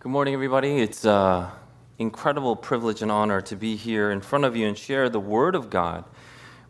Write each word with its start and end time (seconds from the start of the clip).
Good 0.00 0.12
morning, 0.12 0.32
everybody. 0.32 0.78
It's 0.78 1.04
an 1.04 1.48
incredible 1.98 2.54
privilege 2.54 3.02
and 3.02 3.10
honor 3.10 3.40
to 3.40 3.56
be 3.56 3.74
here 3.74 4.12
in 4.12 4.20
front 4.20 4.44
of 4.44 4.54
you 4.54 4.68
and 4.68 4.78
share 4.78 5.08
the 5.08 5.18
Word 5.18 5.56
of 5.56 5.70
God 5.70 6.04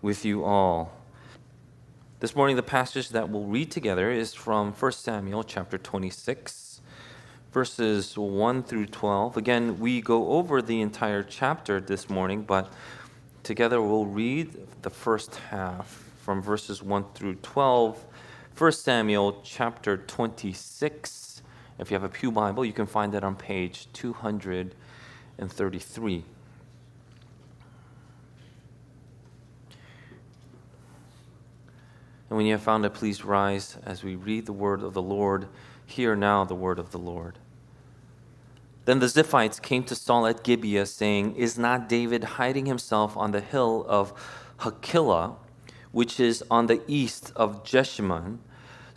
with 0.00 0.24
you 0.24 0.44
all. 0.44 0.96
This 2.20 2.34
morning, 2.34 2.56
the 2.56 2.62
passage 2.62 3.10
that 3.10 3.28
we'll 3.28 3.44
read 3.44 3.70
together 3.70 4.10
is 4.10 4.32
from 4.32 4.72
1 4.72 4.92
Samuel 4.92 5.44
chapter 5.44 5.76
26, 5.76 6.80
verses 7.52 8.16
1 8.16 8.62
through 8.62 8.86
12. 8.86 9.36
Again, 9.36 9.78
we 9.78 10.00
go 10.00 10.28
over 10.28 10.62
the 10.62 10.80
entire 10.80 11.22
chapter 11.22 11.82
this 11.82 12.08
morning, 12.08 12.44
but 12.44 12.72
together 13.42 13.82
we'll 13.82 14.06
read 14.06 14.56
the 14.80 14.90
first 14.90 15.34
half 15.50 16.02
from 16.22 16.40
verses 16.40 16.82
1 16.82 17.04
through 17.12 17.34
12. 17.34 18.06
1 18.56 18.72
Samuel 18.72 19.42
chapter 19.44 19.98
26. 19.98 21.27
If 21.78 21.90
you 21.90 21.94
have 21.94 22.04
a 22.04 22.08
Pew 22.08 22.32
Bible, 22.32 22.64
you 22.64 22.72
can 22.72 22.86
find 22.86 23.12
that 23.12 23.22
on 23.22 23.36
page 23.36 23.86
233. 23.92 26.24
And 32.28 32.36
when 32.36 32.46
you 32.46 32.52
have 32.52 32.62
found 32.62 32.84
it, 32.84 32.94
please 32.94 33.24
rise 33.24 33.78
as 33.86 34.04
we 34.04 34.16
read 34.16 34.46
the 34.46 34.52
word 34.52 34.82
of 34.82 34.92
the 34.92 35.00
Lord. 35.00 35.48
Hear 35.86 36.14
now 36.14 36.44
the 36.44 36.54
word 36.54 36.78
of 36.78 36.90
the 36.90 36.98
Lord. 36.98 37.38
Then 38.84 38.98
the 38.98 39.06
Ziphites 39.06 39.60
came 39.60 39.84
to 39.84 39.94
Saul 39.94 40.26
at 40.26 40.42
Gibeah, 40.42 40.86
saying, 40.86 41.36
Is 41.36 41.58
not 41.58 41.88
David 41.88 42.24
hiding 42.24 42.66
himself 42.66 43.16
on 43.16 43.32
the 43.32 43.40
hill 43.40 43.84
of 43.88 44.12
Hachilah, 44.60 45.36
which 45.92 46.18
is 46.18 46.42
on 46.50 46.66
the 46.66 46.82
east 46.86 47.32
of 47.36 47.64
Jeshimon? 47.64 48.38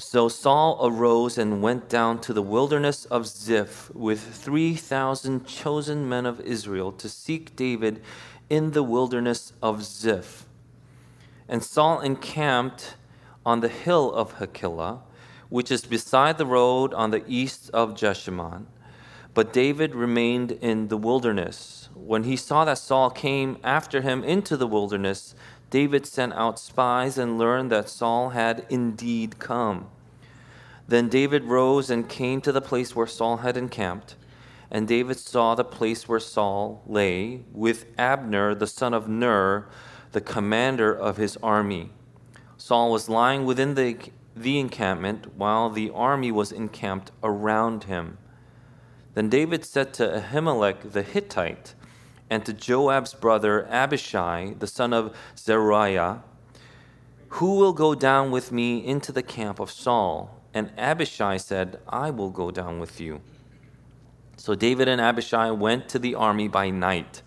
So 0.03 0.29
Saul 0.29 0.79
arose 0.81 1.37
and 1.37 1.61
went 1.61 1.87
down 1.87 2.21
to 2.21 2.33
the 2.33 2.41
wilderness 2.41 3.05
of 3.05 3.27
Ziph 3.27 3.91
with 3.93 4.19
3,000 4.19 5.45
chosen 5.45 6.09
men 6.09 6.25
of 6.25 6.41
Israel 6.41 6.91
to 6.93 7.07
seek 7.07 7.55
David 7.55 8.01
in 8.49 8.71
the 8.71 8.81
wilderness 8.81 9.53
of 9.61 9.83
Ziph. 9.83 10.47
And 11.47 11.63
Saul 11.63 12.01
encamped 12.01 12.95
on 13.45 13.59
the 13.59 13.69
hill 13.69 14.11
of 14.11 14.39
Hachilah, 14.39 15.01
which 15.49 15.69
is 15.69 15.85
beside 15.85 16.39
the 16.39 16.47
road 16.47 16.95
on 16.95 17.11
the 17.11 17.23
east 17.27 17.69
of 17.71 17.93
Jeshimon. 17.93 18.65
But 19.35 19.53
David 19.53 19.93
remained 19.93 20.51
in 20.51 20.87
the 20.87 20.97
wilderness. 20.97 21.80
When 21.93 22.23
he 22.23 22.35
saw 22.35 22.65
that 22.65 22.77
Saul 22.77 23.09
came 23.09 23.57
after 23.63 24.01
him 24.01 24.23
into 24.23 24.57
the 24.57 24.67
wilderness, 24.67 25.35
David 25.69 26.05
sent 26.05 26.33
out 26.33 26.59
spies 26.59 27.17
and 27.17 27.37
learned 27.37 27.71
that 27.71 27.89
Saul 27.89 28.29
had 28.29 28.65
indeed 28.69 29.39
come. 29.39 29.89
Then 30.87 31.07
David 31.07 31.45
rose 31.45 31.89
and 31.89 32.09
came 32.09 32.41
to 32.41 32.51
the 32.51 32.61
place 32.61 32.95
where 32.95 33.07
Saul 33.07 33.37
had 33.37 33.55
encamped. 33.55 34.15
And 34.69 34.87
David 34.87 35.17
saw 35.17 35.55
the 35.55 35.63
place 35.63 36.07
where 36.07 36.19
Saul 36.19 36.81
lay 36.85 37.43
with 37.51 37.85
Abner, 37.97 38.55
the 38.55 38.67
son 38.67 38.93
of 38.93 39.07
Ner, 39.07 39.67
the 40.11 40.21
commander 40.21 40.93
of 40.93 41.17
his 41.17 41.37
army. 41.37 41.91
Saul 42.57 42.91
was 42.91 43.09
lying 43.09 43.45
within 43.45 43.75
the, 43.75 43.97
the 44.35 44.59
encampment 44.59 45.35
while 45.35 45.69
the 45.69 45.89
army 45.91 46.31
was 46.31 46.51
encamped 46.51 47.11
around 47.23 47.85
him. 47.85 48.17
Then 49.13 49.29
David 49.29 49.65
said 49.65 49.93
to 49.95 50.07
Ahimelech 50.07 50.91
the 50.91 51.03
Hittite, 51.03 51.75
and 52.31 52.45
to 52.45 52.53
Joab's 52.53 53.13
brother 53.13 53.67
Abishai, 53.67 54.53
the 54.57 54.65
son 54.65 54.93
of 54.93 55.13
Zeruiah, 55.37 56.23
Who 57.35 57.57
will 57.57 57.73
go 57.73 57.93
down 57.93 58.31
with 58.31 58.53
me 58.53 58.77
into 58.77 59.11
the 59.11 59.21
camp 59.21 59.59
of 59.59 59.69
Saul? 59.69 60.41
And 60.53 60.71
Abishai 60.77 61.35
said, 61.37 61.79
I 61.89 62.09
will 62.09 62.29
go 62.29 62.49
down 62.49 62.79
with 62.79 63.01
you. 63.01 63.19
So 64.37 64.55
David 64.55 64.87
and 64.87 65.01
Abishai 65.01 65.51
went 65.51 65.89
to 65.89 65.99
the 65.99 66.15
army 66.15 66.47
by 66.47 66.69
night, 66.69 67.21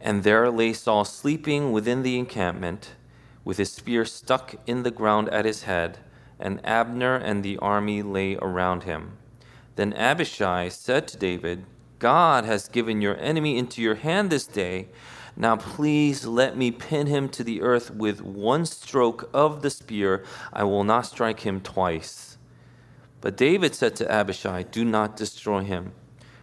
and 0.00 0.24
there 0.24 0.50
lay 0.50 0.72
Saul 0.72 1.04
sleeping 1.04 1.70
within 1.70 2.02
the 2.02 2.18
encampment, 2.18 2.94
with 3.44 3.58
his 3.58 3.70
spear 3.70 4.06
stuck 4.06 4.54
in 4.66 4.82
the 4.82 4.90
ground 4.90 5.28
at 5.28 5.44
his 5.44 5.64
head, 5.64 5.98
and 6.40 6.64
Abner 6.64 7.16
and 7.16 7.42
the 7.42 7.58
army 7.58 8.00
lay 8.00 8.36
around 8.36 8.84
him. 8.84 9.18
Then 9.76 9.92
Abishai 9.92 10.70
said 10.70 11.06
to 11.08 11.18
David, 11.18 11.66
God 12.02 12.44
has 12.44 12.66
given 12.66 13.00
your 13.00 13.16
enemy 13.18 13.56
into 13.56 13.80
your 13.80 13.94
hand 13.94 14.30
this 14.30 14.44
day. 14.44 14.88
Now 15.36 15.54
please 15.54 16.26
let 16.26 16.56
me 16.56 16.72
pin 16.72 17.06
him 17.06 17.28
to 17.28 17.44
the 17.44 17.62
earth 17.62 17.92
with 17.92 18.20
one 18.20 18.66
stroke 18.66 19.30
of 19.32 19.62
the 19.62 19.70
spear. 19.70 20.24
I 20.52 20.64
will 20.64 20.82
not 20.82 21.06
strike 21.06 21.46
him 21.46 21.60
twice. 21.60 22.38
But 23.20 23.36
David 23.36 23.76
said 23.76 23.94
to 23.96 24.10
Abishai, 24.10 24.64
Do 24.64 24.84
not 24.84 25.16
destroy 25.16 25.62
him, 25.62 25.92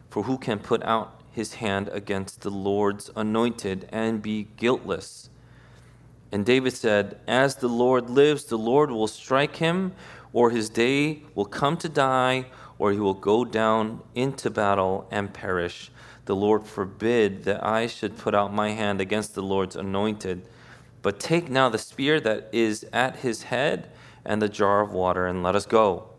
for 0.09 0.23
who 0.23 0.37
can 0.37 0.59
put 0.59 0.81
out 0.83 1.21
his 1.29 1.55
hand 1.55 1.89
against 1.91 2.39
the 2.39 2.51
Lord's 2.51 3.11
anointed 3.17 3.89
and 3.91 4.21
be 4.21 4.47
guiltless? 4.55 5.29
And 6.31 6.45
David 6.45 6.71
said, 6.71 7.19
As 7.27 7.57
the 7.57 7.67
Lord 7.67 8.09
lives, 8.09 8.45
the 8.45 8.57
Lord 8.57 8.91
will 8.91 9.09
strike 9.09 9.57
him, 9.57 9.91
or 10.31 10.51
his 10.51 10.69
day 10.69 11.23
will 11.35 11.43
come 11.43 11.75
to 11.75 11.89
die 11.89 12.45
or 12.79 12.93
he 12.93 12.99
will 12.99 13.13
go 13.13 13.45
down 13.45 14.01
into 14.15 14.49
battle 14.49 15.07
and 15.11 15.33
perish. 15.33 15.91
The 16.25 16.35
Lord 16.35 16.65
forbid 16.65 17.43
that 17.43 17.63
I 17.63 17.87
should 17.87 18.17
put 18.17 18.33
out 18.33 18.53
my 18.53 18.69
hand 18.71 19.01
against 19.01 19.35
the 19.35 19.43
Lord's 19.43 19.75
anointed. 19.75 20.45
But 21.01 21.19
take 21.19 21.49
now 21.49 21.69
the 21.69 21.77
spear 21.77 22.19
that 22.21 22.49
is 22.51 22.85
at 22.91 23.17
his 23.17 23.43
head 23.43 23.91
and 24.25 24.41
the 24.41 24.49
jar 24.49 24.81
of 24.81 24.91
water, 24.91 25.27
and 25.27 25.43
let 25.43 25.55
us 25.55 25.65
go. 25.65 26.09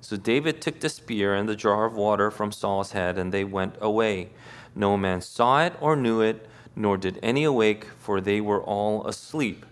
So 0.00 0.16
David 0.16 0.60
took 0.60 0.80
the 0.80 0.88
spear 0.88 1.34
and 1.34 1.48
the 1.48 1.56
jar 1.56 1.84
of 1.84 1.94
water 1.94 2.30
from 2.30 2.52
Saul's 2.52 2.92
head, 2.92 3.18
and 3.18 3.32
they 3.32 3.44
went 3.44 3.76
away. 3.80 4.30
No 4.74 4.96
man 4.96 5.20
saw 5.20 5.64
it 5.64 5.74
or 5.80 5.96
knew 5.96 6.20
it, 6.20 6.48
nor 6.76 6.96
did 6.96 7.18
any 7.22 7.44
awake, 7.44 7.86
for 7.98 8.20
they 8.20 8.40
were 8.40 8.62
all 8.62 9.06
asleep, 9.06 9.66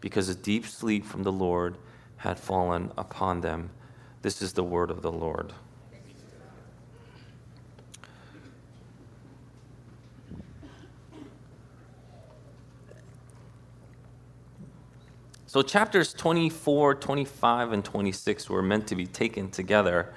because 0.00 0.28
a 0.28 0.34
deep 0.34 0.66
sleep 0.66 1.04
from 1.04 1.22
the 1.22 1.32
Lord 1.32 1.76
had 2.18 2.38
fallen 2.38 2.90
upon 2.98 3.40
them. 3.40 3.70
This 4.22 4.42
is 4.42 4.52
the 4.52 4.64
word 4.64 4.90
of 4.90 5.02
the 5.02 5.12
Lord. 5.12 5.52
So, 15.50 15.62
chapters 15.62 16.12
24, 16.12 16.94
25, 16.94 17.72
and 17.72 17.84
26 17.84 18.48
were 18.48 18.62
meant 18.62 18.86
to 18.86 18.94
be 18.94 19.04
taken 19.04 19.50
together. 19.50 20.14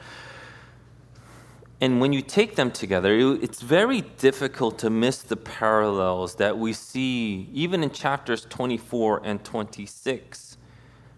And 1.81 1.99
when 1.99 2.13
you 2.13 2.21
take 2.21 2.55
them 2.55 2.69
together, 2.69 3.17
it's 3.17 3.59
very 3.59 4.01
difficult 4.01 4.77
to 4.77 4.91
miss 4.91 5.23
the 5.23 5.35
parallels 5.35 6.35
that 6.35 6.59
we 6.59 6.71
see 6.71 7.49
even 7.51 7.81
in 7.81 7.89
chapters 7.89 8.45
24 8.45 9.21
and 9.23 9.43
26. 9.43 10.57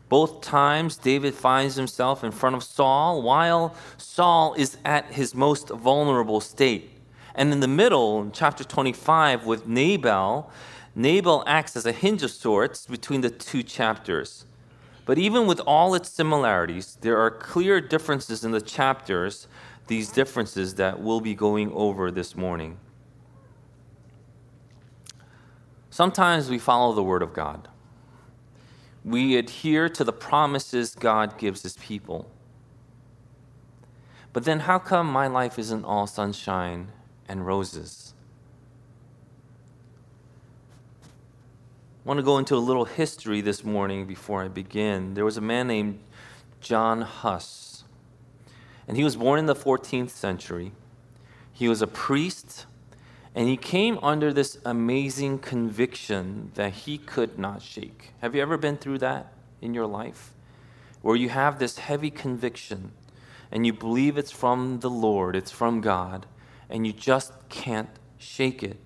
Both 0.08 0.40
times, 0.40 0.96
David 0.96 1.34
finds 1.34 1.76
himself 1.76 2.24
in 2.24 2.32
front 2.32 2.56
of 2.56 2.64
Saul 2.64 3.22
while 3.22 3.76
Saul 3.98 4.54
is 4.54 4.78
at 4.86 5.08
his 5.08 5.36
most 5.36 5.68
vulnerable 5.68 6.40
state. 6.40 6.90
And 7.36 7.52
in 7.52 7.60
the 7.60 7.68
middle, 7.68 8.22
in 8.22 8.32
chapter 8.32 8.64
25, 8.64 9.46
with 9.46 9.68
Nabal, 9.68 10.50
Nabal 10.96 11.44
acts 11.46 11.76
as 11.76 11.86
a 11.86 11.92
hinge 11.92 12.24
of 12.24 12.32
sorts 12.32 12.88
between 12.88 13.20
the 13.20 13.30
two 13.30 13.62
chapters. 13.62 14.46
But 15.06 15.18
even 15.18 15.46
with 15.46 15.60
all 15.68 15.94
its 15.94 16.10
similarities, 16.10 16.98
there 17.02 17.18
are 17.20 17.30
clear 17.30 17.82
differences 17.82 18.44
in 18.44 18.52
the 18.52 18.62
chapters, 18.62 19.48
these 19.88 20.10
differences 20.10 20.76
that 20.76 21.00
we'll 21.00 21.22
be 21.22 21.36
going 21.36 21.72
over 21.74 22.10
this 22.10 22.36
morning. 22.36 22.80
Sometimes 25.92 26.50
we 26.50 26.58
follow 26.58 26.94
the 26.94 27.04
Word 27.04 27.22
of 27.22 27.34
God, 27.34 27.68
we 29.04 29.38
adhere 29.38 29.88
to 29.90 30.04
the 30.04 30.12
promises 30.12 30.96
God 30.96 31.38
gives 31.38 31.62
His 31.62 31.78
people. 31.78 32.32
But 34.34 34.44
then, 34.44 34.62
how 34.62 34.80
come 34.80 35.10
my 35.10 35.28
life 35.28 35.60
isn't 35.60 35.86
all 35.86 36.08
sunshine 36.08 36.92
and 37.30 37.46
roses? 37.46 38.15
I 42.06 42.08
want 42.08 42.20
to 42.20 42.24
go 42.24 42.38
into 42.38 42.56
a 42.56 42.58
little 42.58 42.86
history 42.86 43.42
this 43.42 43.64
morning 43.64 44.06
before 44.06 44.44
I 44.44 44.48
begin. 44.48 45.16
There 45.16 45.26
was 45.26 45.38
a 45.38 45.42
man 45.42 45.66
named 45.66 46.02
John 46.62 47.02
Huss, 47.02 47.84
and 48.88 48.96
he 48.96 49.04
was 49.04 49.16
born 49.16 49.40
in 49.40 49.48
the 49.48 49.56
14th 49.56 50.12
century. 50.12 50.74
He 51.52 51.68
was 51.68 51.82
a 51.82 51.88
priest, 51.88 52.68
and 53.34 53.48
he 53.48 53.58
came 53.58 53.98
under 54.04 54.32
this 54.32 54.60
amazing 54.64 55.40
conviction 55.40 56.52
that 56.54 56.74
he 56.74 57.00
could 57.00 57.40
not 57.40 57.64
shake. 57.64 58.14
Have 58.22 58.36
you 58.36 58.42
ever 58.44 58.58
been 58.58 58.78
through 58.78 59.00
that 59.00 59.34
in 59.60 59.74
your 59.74 59.88
life? 59.88 60.32
Where 61.02 61.16
you 61.16 61.30
have 61.30 61.58
this 61.58 61.80
heavy 61.80 62.12
conviction, 62.12 62.92
and 63.52 63.66
you 63.66 63.74
believe 63.74 64.16
it's 64.16 64.30
from 64.30 64.82
the 64.82 64.92
Lord, 64.92 65.36
it's 65.36 65.50
from 65.50 65.82
God, 65.82 66.28
and 66.70 66.86
you 66.86 66.94
just 66.94 67.34
can't 67.50 67.90
shake 68.20 68.62
it. 68.62 68.78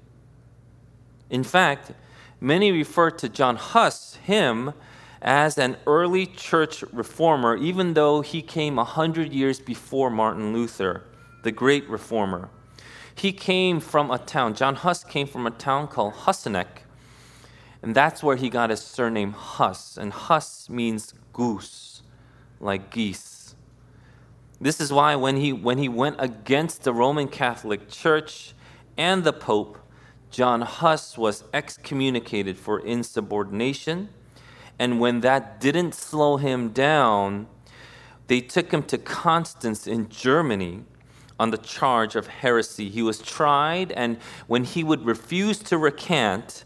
In 1.29 1.43
fact, 1.43 1.91
Many 2.41 2.71
refer 2.71 3.11
to 3.11 3.27
John 3.27 3.57
Huss, 3.57 4.15
him, 4.15 4.73
as 5.21 5.57
an 5.57 5.75
early 5.85 6.25
church 6.25 6.83
reformer, 6.93 7.57
even 7.57 7.93
though 7.93 8.21
he 8.21 8.41
came 8.41 8.79
a 8.79 8.85
hundred 8.85 9.33
years 9.33 9.59
before 9.59 10.09
Martin 10.09 10.53
Luther, 10.53 11.03
the 11.43 11.51
great 11.51 11.89
reformer. 11.89 12.49
He 13.13 13.33
came 13.33 13.81
from 13.81 14.09
a 14.09 14.17
town, 14.17 14.53
John 14.53 14.75
Huss 14.75 15.03
came 15.03 15.27
from 15.27 15.45
a 15.45 15.51
town 15.51 15.89
called 15.89 16.13
Husinec, 16.13 16.83
and 17.81 17.93
that's 17.93 18.23
where 18.23 18.37
he 18.37 18.49
got 18.49 18.69
his 18.69 18.81
surname 18.81 19.33
Huss. 19.33 19.97
And 19.97 20.13
Huss 20.13 20.69
means 20.69 21.13
goose, 21.33 22.01
like 22.61 22.91
geese. 22.91 23.55
This 24.61 24.79
is 24.79 24.91
why 24.91 25.15
when 25.15 25.37
he, 25.37 25.53
when 25.53 25.77
he 25.77 25.89
went 25.89 26.17
against 26.19 26.83
the 26.83 26.93
Roman 26.93 27.27
Catholic 27.27 27.89
Church 27.89 28.53
and 28.97 29.23
the 29.23 29.33
Pope, 29.33 29.77
John 30.31 30.61
Huss 30.61 31.17
was 31.17 31.43
excommunicated 31.53 32.57
for 32.57 32.79
insubordination. 32.79 34.09
And 34.77 34.99
when 34.99 35.21
that 35.21 35.59
didn't 35.59 35.93
slow 35.93 36.37
him 36.37 36.69
down, 36.69 37.47
they 38.27 38.41
took 38.41 38.71
him 38.71 38.83
to 38.83 38.97
Constance 38.97 39.87
in 39.87 40.07
Germany 40.09 40.85
on 41.39 41.51
the 41.51 41.57
charge 41.57 42.15
of 42.15 42.27
heresy. 42.27 42.89
He 42.89 43.01
was 43.01 43.19
tried, 43.19 43.91
and 43.93 44.17
when 44.47 44.65
he 44.65 44.83
would 44.83 45.05
refuse 45.05 45.59
to 45.59 45.77
recant, 45.77 46.63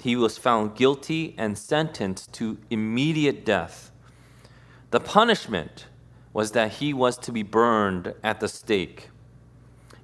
he 0.00 0.16
was 0.16 0.36
found 0.36 0.74
guilty 0.74 1.34
and 1.38 1.56
sentenced 1.56 2.32
to 2.34 2.58
immediate 2.68 3.44
death. 3.44 3.90
The 4.90 5.00
punishment 5.00 5.86
was 6.32 6.50
that 6.52 6.72
he 6.72 6.92
was 6.92 7.16
to 7.18 7.32
be 7.32 7.42
burned 7.42 8.12
at 8.22 8.40
the 8.40 8.48
stake. 8.48 9.08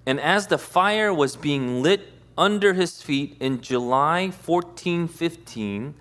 And 0.07 0.21
as 0.21 0.47
the 0.47 0.59
fire 0.59 1.13
was 1.13 1.37
being 1.37 1.83
lit 1.83 2.20
under 2.41 2.73
his 2.73 3.03
feet 3.03 3.37
in 3.39 3.61
July 3.61 4.23
1415, 4.23 5.95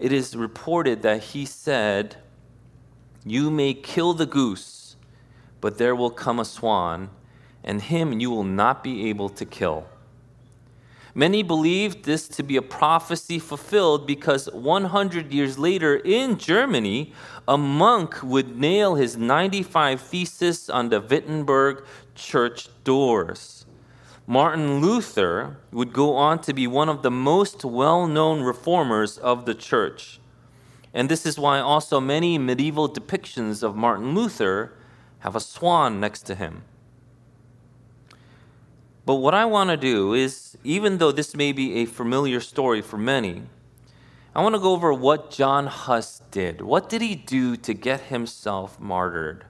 it 0.00 0.12
is 0.12 0.34
reported 0.34 1.02
that 1.02 1.22
he 1.22 1.46
said, 1.46 2.16
You 3.24 3.52
may 3.52 3.74
kill 3.74 4.12
the 4.12 4.26
goose, 4.26 4.96
but 5.60 5.78
there 5.78 5.94
will 5.94 6.10
come 6.10 6.40
a 6.40 6.44
swan, 6.44 7.10
and 7.62 7.80
him 7.82 8.18
you 8.18 8.30
will 8.30 8.42
not 8.42 8.82
be 8.82 9.08
able 9.08 9.28
to 9.28 9.44
kill. 9.44 9.86
Many 11.14 11.44
believed 11.44 12.04
this 12.04 12.26
to 12.28 12.42
be 12.42 12.56
a 12.56 12.62
prophecy 12.62 13.38
fulfilled 13.38 14.08
because 14.08 14.50
100 14.50 15.32
years 15.32 15.56
later 15.56 15.96
in 15.96 16.36
Germany, 16.36 17.12
a 17.46 17.56
monk 17.56 18.20
would 18.24 18.58
nail 18.58 18.96
his 18.96 19.16
95 19.16 20.00
Theses 20.00 20.68
on 20.68 20.88
the 20.88 21.00
Wittenberg 21.00 21.84
church 22.16 22.68
doors. 22.82 23.59
Martin 24.30 24.80
Luther 24.80 25.56
would 25.72 25.92
go 25.92 26.14
on 26.14 26.38
to 26.42 26.52
be 26.52 26.64
one 26.64 26.88
of 26.88 27.02
the 27.02 27.10
most 27.10 27.64
well 27.64 28.06
known 28.06 28.42
reformers 28.42 29.18
of 29.18 29.44
the 29.44 29.56
church. 29.56 30.20
And 30.94 31.08
this 31.08 31.26
is 31.26 31.36
why 31.36 31.58
also 31.58 31.98
many 31.98 32.38
medieval 32.38 32.88
depictions 32.88 33.64
of 33.64 33.74
Martin 33.74 34.14
Luther 34.14 34.72
have 35.18 35.34
a 35.34 35.40
swan 35.40 35.98
next 35.98 36.22
to 36.26 36.36
him. 36.36 36.62
But 39.04 39.16
what 39.16 39.34
I 39.34 39.46
want 39.46 39.70
to 39.70 39.76
do 39.76 40.14
is, 40.14 40.56
even 40.62 40.98
though 40.98 41.10
this 41.10 41.34
may 41.34 41.50
be 41.50 41.78
a 41.78 41.84
familiar 41.84 42.38
story 42.38 42.82
for 42.82 42.98
many, 42.98 43.42
I 44.32 44.42
want 44.44 44.54
to 44.54 44.60
go 44.60 44.74
over 44.74 44.92
what 44.92 45.32
John 45.32 45.66
Huss 45.66 46.22
did. 46.30 46.60
What 46.60 46.88
did 46.88 47.02
he 47.02 47.16
do 47.16 47.56
to 47.56 47.74
get 47.74 48.02
himself 48.02 48.78
martyred? 48.78 49.44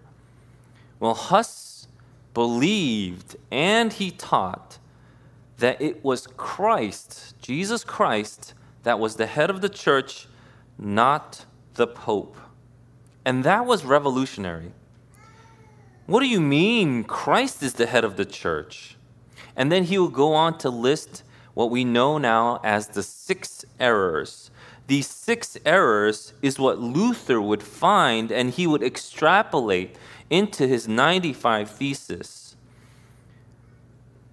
Well, 0.98 1.12
Huss 1.12 1.69
believed 2.34 3.36
and 3.50 3.92
he 3.92 4.10
taught 4.10 4.78
that 5.58 5.80
it 5.80 6.02
was 6.04 6.26
Christ, 6.26 7.34
Jesus 7.40 7.84
Christ, 7.84 8.54
that 8.82 8.98
was 8.98 9.16
the 9.16 9.26
head 9.26 9.50
of 9.50 9.60
the 9.60 9.68
church, 9.68 10.26
not 10.78 11.44
the 11.74 11.86
Pope. 11.86 12.36
And 13.24 13.44
that 13.44 13.66
was 13.66 13.84
revolutionary. 13.84 14.72
What 16.06 16.20
do 16.20 16.26
you 16.26 16.40
mean 16.40 17.04
Christ 17.04 17.62
is 17.62 17.74
the 17.74 17.86
head 17.86 18.04
of 18.04 18.16
the 18.16 18.24
church? 18.24 18.96
And 19.54 19.70
then 19.70 19.84
he 19.84 19.98
will 19.98 20.08
go 20.08 20.32
on 20.34 20.58
to 20.58 20.70
list 20.70 21.22
what 21.54 21.70
we 21.70 21.84
know 21.84 22.18
now 22.18 22.60
as 22.64 22.88
the 22.88 23.02
six 23.02 23.64
errors. 23.78 24.50
These 24.86 25.06
six 25.06 25.56
errors 25.64 26.32
is 26.42 26.58
what 26.58 26.80
Luther 26.80 27.40
would 27.40 27.62
find 27.62 28.32
and 28.32 28.50
he 28.50 28.66
would 28.66 28.82
extrapolate 28.82 29.96
into 30.30 30.66
his 30.66 30.88
95 30.88 31.70
thesis. 31.70 32.56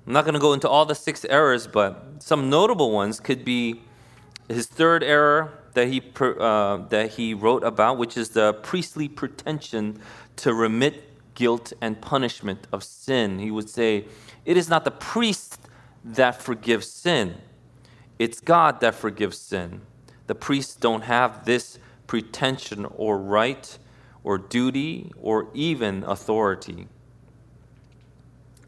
I'm 0.06 0.14
not 0.14 0.24
going 0.24 0.36
to 0.36 0.40
go 0.40 0.54
into 0.54 0.70
all 0.70 0.86
the 0.86 0.96
six 0.96 1.26
errors, 1.26 1.68
but 1.68 2.24
some 2.24 2.50
notable 2.50 2.92
ones 2.92 3.20
could 3.20 3.44
be 3.44 3.82
his 4.48 4.68
third 4.68 5.04
error 5.04 5.52
that 5.74 5.90
he, 5.90 6.02
uh, 6.20 6.78
that 6.90 7.12
he 7.12 7.34
wrote 7.34 7.64
about, 7.64 7.98
which 7.98 8.16
is 8.16 8.30
the 8.30 8.54
priestly 8.54 9.10
pretension 9.10 10.00
to 10.38 10.54
remit 10.54 11.04
guilt 11.36 11.74
and 11.82 12.00
punishment 12.02 12.68
of 12.72 12.84
sin. 12.84 13.40
He 13.40 13.52
would 13.52 13.70
say, 13.70 14.06
it 14.46 14.56
is 14.56 14.70
not 14.70 14.86
the 14.86 14.92
priest 14.92 15.60
that 16.04 16.42
forgives 16.42 16.90
sin, 16.90 17.36
it's 18.18 18.40
God 18.40 18.80
that 18.80 18.96
forgives 18.96 19.38
sin. 19.38 19.82
The 20.28 20.36
priests 20.36 20.76
don't 20.76 21.04
have 21.04 21.46
this 21.46 21.80
pretension 22.06 22.86
or 22.86 23.18
right 23.18 23.78
or 24.24 24.38
duty 24.38 25.12
or 25.22 25.48
even 25.54 26.04
authority. 26.04 26.88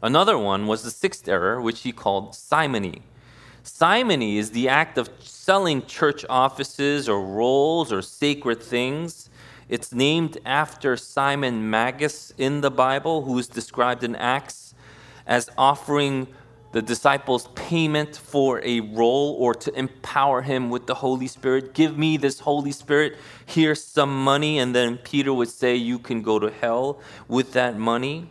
Another 0.02 0.38
one 0.38 0.66
was 0.66 0.82
the 0.82 0.90
sixth 0.90 1.28
error, 1.28 1.60
which 1.60 1.80
he 1.80 1.92
called 1.92 2.34
simony. 2.34 3.02
Simony 3.62 4.38
is 4.38 4.50
the 4.50 4.68
act 4.68 4.96
of 4.96 5.10
selling 5.20 5.84
church 5.84 6.24
offices 6.30 7.08
or 7.08 7.20
roles 7.20 7.92
or 7.92 8.00
sacred 8.00 8.62
things. 8.62 9.28
It's 9.68 9.92
named 9.92 10.38
after 10.46 10.96
Simon 10.96 11.68
Magus 11.68 12.32
in 12.38 12.62
the 12.62 12.70
Bible, 12.70 13.22
who 13.22 13.38
is 13.38 13.46
described 13.46 14.02
in 14.02 14.16
Acts 14.16 14.74
as 15.26 15.50
offering 15.58 16.26
the 16.72 16.80
disciples 16.80 17.48
payment 17.54 18.16
for 18.16 18.60
a 18.64 18.80
role 18.80 19.36
or 19.38 19.54
to 19.54 19.72
empower 19.76 20.42
him 20.42 20.70
with 20.70 20.86
the 20.86 20.94
Holy 20.94 21.26
Spirit. 21.26 21.74
Give 21.74 21.98
me 21.98 22.16
this 22.16 22.40
Holy 22.40 22.70
Spirit. 22.70 23.16
Here's 23.44 23.82
some 23.82 24.22
money. 24.22 24.58
And 24.58 24.74
then 24.74 24.98
Peter 24.98 25.32
would 25.32 25.48
say, 25.48 25.74
You 25.74 25.98
can 25.98 26.22
go 26.22 26.38
to 26.38 26.50
hell 26.50 27.00
with 27.26 27.52
that 27.54 27.76
money. 27.76 28.28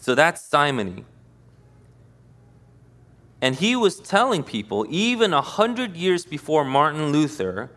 So 0.00 0.14
that's 0.14 0.40
simony. 0.40 1.04
And 3.40 3.56
he 3.56 3.76
was 3.76 4.00
telling 4.00 4.42
people, 4.42 4.86
even 4.88 5.34
a 5.34 5.42
hundred 5.42 5.96
years 5.96 6.24
before 6.24 6.64
Martin 6.64 7.12
Luther, 7.12 7.70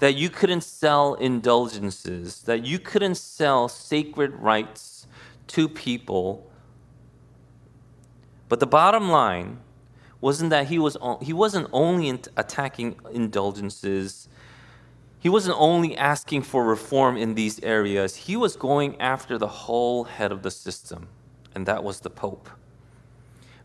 that 0.00 0.14
you 0.14 0.28
couldn't 0.28 0.62
sell 0.62 1.14
indulgences, 1.14 2.42
that 2.42 2.66
you 2.66 2.78
couldn't 2.78 3.14
sell 3.14 3.68
sacred 3.68 4.34
rights 4.34 5.06
to 5.48 5.68
people. 5.68 6.50
But 8.48 8.60
the 8.60 8.66
bottom 8.66 9.08
line 9.08 9.60
wasn't 10.20 10.50
that 10.50 10.68
he 10.68 10.78
was 10.78 10.96
he 11.22 11.32
wasn't 11.32 11.68
only 11.72 12.08
attacking 12.36 12.96
indulgences. 13.12 14.28
He 15.18 15.28
wasn't 15.28 15.56
only 15.58 15.96
asking 15.96 16.42
for 16.42 16.64
reform 16.64 17.16
in 17.16 17.34
these 17.34 17.60
areas. 17.62 18.16
He 18.16 18.36
was 18.36 18.54
going 18.54 19.00
after 19.00 19.38
the 19.38 19.48
whole 19.48 20.04
head 20.04 20.30
of 20.30 20.42
the 20.42 20.50
system, 20.50 21.08
and 21.54 21.66
that 21.66 21.82
was 21.82 22.00
the 22.00 22.10
Pope. 22.10 22.48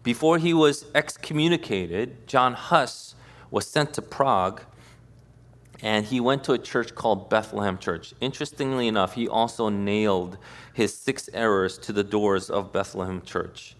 Before 0.04 0.40
he 0.40 0.54
was 0.54 0.86
excommunicated, 0.96 2.28
John 2.28 2.54
Huss 2.54 3.16
was 3.52 3.68
sent 3.68 3.94
to 3.94 4.02
Prague 4.02 4.62
and 5.84 6.06
he 6.06 6.20
went 6.20 6.44
to 6.44 6.54
a 6.54 6.60
church 6.60 6.94
called 6.94 7.30
Bethlehem 7.30 7.78
Church. 7.78 8.14
Interestingly 8.22 8.88
enough, 8.88 9.16
he 9.16 9.28
also 9.28 9.70
nailed 9.70 10.38
his 10.74 10.94
six 10.94 11.30
errors 11.34 11.78
to 11.80 11.92
the 11.94 12.04
doors 12.04 12.50
of 12.50 12.72
Bethlehem 12.72 13.22
Church. 13.22 13.76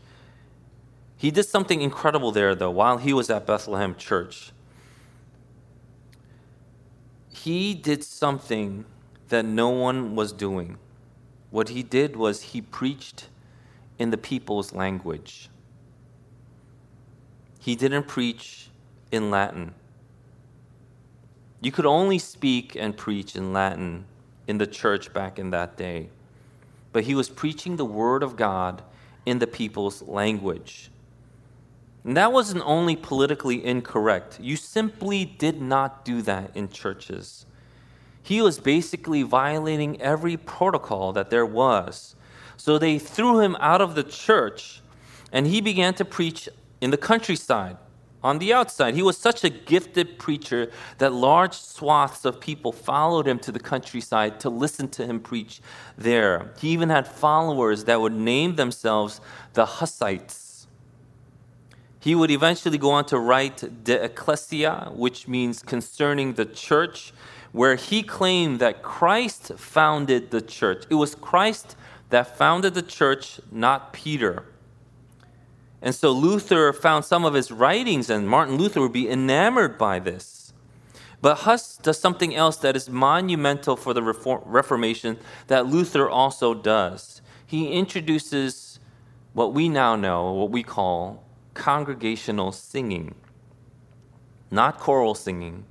He 1.22 1.30
did 1.30 1.46
something 1.46 1.84
incredible 1.84 2.32
there, 2.32 2.56
though, 2.56 2.72
while 2.72 2.98
he 2.98 3.14
was 3.14 3.30
at 3.30 3.46
Bethlehem 3.46 3.94
Church. 3.94 4.52
He 7.30 7.76
did 7.76 8.04
something 8.04 8.86
that 9.30 9.46
no 9.46 9.70
one 9.70 10.16
was 10.16 10.32
doing. 10.32 10.80
What 11.52 11.70
he 11.70 11.84
did 11.84 12.16
was 12.16 12.42
he 12.42 12.62
preached 12.64 13.28
in 14.00 14.10
the 14.10 14.18
people's 14.18 14.74
language. 14.74 15.52
He 17.60 17.76
didn't 17.76 18.08
preach 18.08 18.72
in 19.12 19.30
Latin. 19.30 19.76
You 21.62 21.72
could 21.72 21.86
only 21.86 22.18
speak 22.18 22.76
and 22.76 22.98
preach 22.98 23.36
in 23.36 23.54
Latin 23.54 24.06
in 24.48 24.58
the 24.58 24.66
church 24.66 25.14
back 25.14 25.38
in 25.38 25.52
that 25.52 25.78
day. 25.78 26.10
But 26.92 27.04
he 27.04 27.14
was 27.14 27.30
preaching 27.30 27.76
the 27.76 27.86
word 27.86 28.24
of 28.24 28.36
God 28.36 28.82
in 29.24 29.38
the 29.38 29.46
people's 29.46 30.02
language. 30.02 30.90
And 32.04 32.18
that 32.18 32.34
wasn't 32.34 32.64
only 32.66 32.96
politically 32.96 33.64
incorrect, 33.64 34.40
you 34.40 34.56
simply 34.56 35.26
did 35.26 35.62
not 35.62 36.04
do 36.04 36.22
that 36.24 36.56
in 36.56 36.70
churches. 36.70 37.46
He 38.24 38.42
was 38.42 38.60
basically 38.60 39.24
violating 39.24 40.02
every 40.02 40.38
protocol 40.38 41.14
that 41.14 41.30
there 41.30 41.46
was. 41.46 42.16
So 42.58 42.78
they 42.78 43.00
threw 43.00 43.40
him 43.40 43.56
out 43.60 43.82
of 43.82 43.96
the 43.96 44.04
church 44.04 44.82
and 45.32 45.48
he 45.48 45.62
began 45.62 45.94
to 45.96 46.06
preach 46.06 46.48
in 46.80 46.92
the 46.92 46.98
countryside 46.98 47.78
on 48.24 48.38
the 48.40 48.54
outside. 48.54 48.94
He 48.94 49.02
was 49.02 49.18
such 49.18 49.44
a 49.44 49.50
gifted 49.50 50.20
preacher 50.20 50.72
that 51.00 51.12
large 51.14 51.54
swaths 51.54 52.26
of 52.26 52.40
people 52.40 52.72
followed 52.72 53.28
him 53.28 53.40
to 53.40 53.52
the 53.52 53.60
countryside 53.60 54.40
to 54.42 54.50
listen 54.50 54.88
to 54.90 55.06
him 55.06 55.20
preach 55.20 55.62
there. 55.98 56.54
He 56.60 56.70
even 56.70 56.90
had 56.90 57.08
followers 57.08 57.86
that 57.86 58.00
would 58.00 58.14
name 58.14 58.56
themselves 58.56 59.22
the 59.54 59.66
Hussites. 59.66 60.41
He 62.02 62.16
would 62.16 62.32
eventually 62.32 62.80
go 62.80 62.90
on 62.90 63.06
to 63.06 63.20
write 63.20 63.84
De 63.84 64.04
Ecclesia, 64.04 64.92
which 64.92 65.28
means 65.28 65.62
concerning 65.62 66.34
the 66.34 66.46
church, 66.46 67.14
where 67.52 67.76
he 67.76 68.02
claimed 68.02 68.58
that 68.60 68.82
Christ 68.82 69.52
founded 69.56 70.32
the 70.32 70.42
church. 70.42 70.86
It 70.90 70.96
was 70.96 71.14
Christ 71.14 71.76
that 72.10 72.36
founded 72.36 72.74
the 72.74 72.82
church, 72.82 73.40
not 73.52 73.94
Peter. 73.94 74.46
And 75.80 75.94
so 75.94 76.12
Luther 76.12 76.74
found 76.74 77.06
some 77.06 77.24
of 77.24 77.36
his 77.36 77.52
writings, 77.52 78.10
and 78.10 78.28
Martin 78.28 78.56
Luther 78.56 78.82
would 78.82 78.94
be 78.94 79.08
enamored 79.08 79.78
by 79.78 80.00
this. 80.00 80.54
But 81.22 81.40
Huss 81.40 81.78
does 81.78 82.00
something 82.00 82.34
else 82.36 82.58
that 82.58 82.76
is 82.76 82.90
monumental 82.90 83.76
for 83.76 83.94
the 83.94 84.02
Reformation 84.02 85.20
that 85.48 85.68
Luther 85.68 86.10
also 86.10 86.56
does. 86.56 87.22
He 87.46 87.74
introduces 87.74 88.80
what 89.34 89.54
we 89.54 89.70
now 89.70 89.96
know, 89.96 90.32
what 90.34 90.50
we 90.50 90.64
call 90.64 91.24
congregational 91.54 92.52
singing. 92.52 93.16
Not 94.50 94.80
choral 94.80 95.16
singing, 95.16 95.66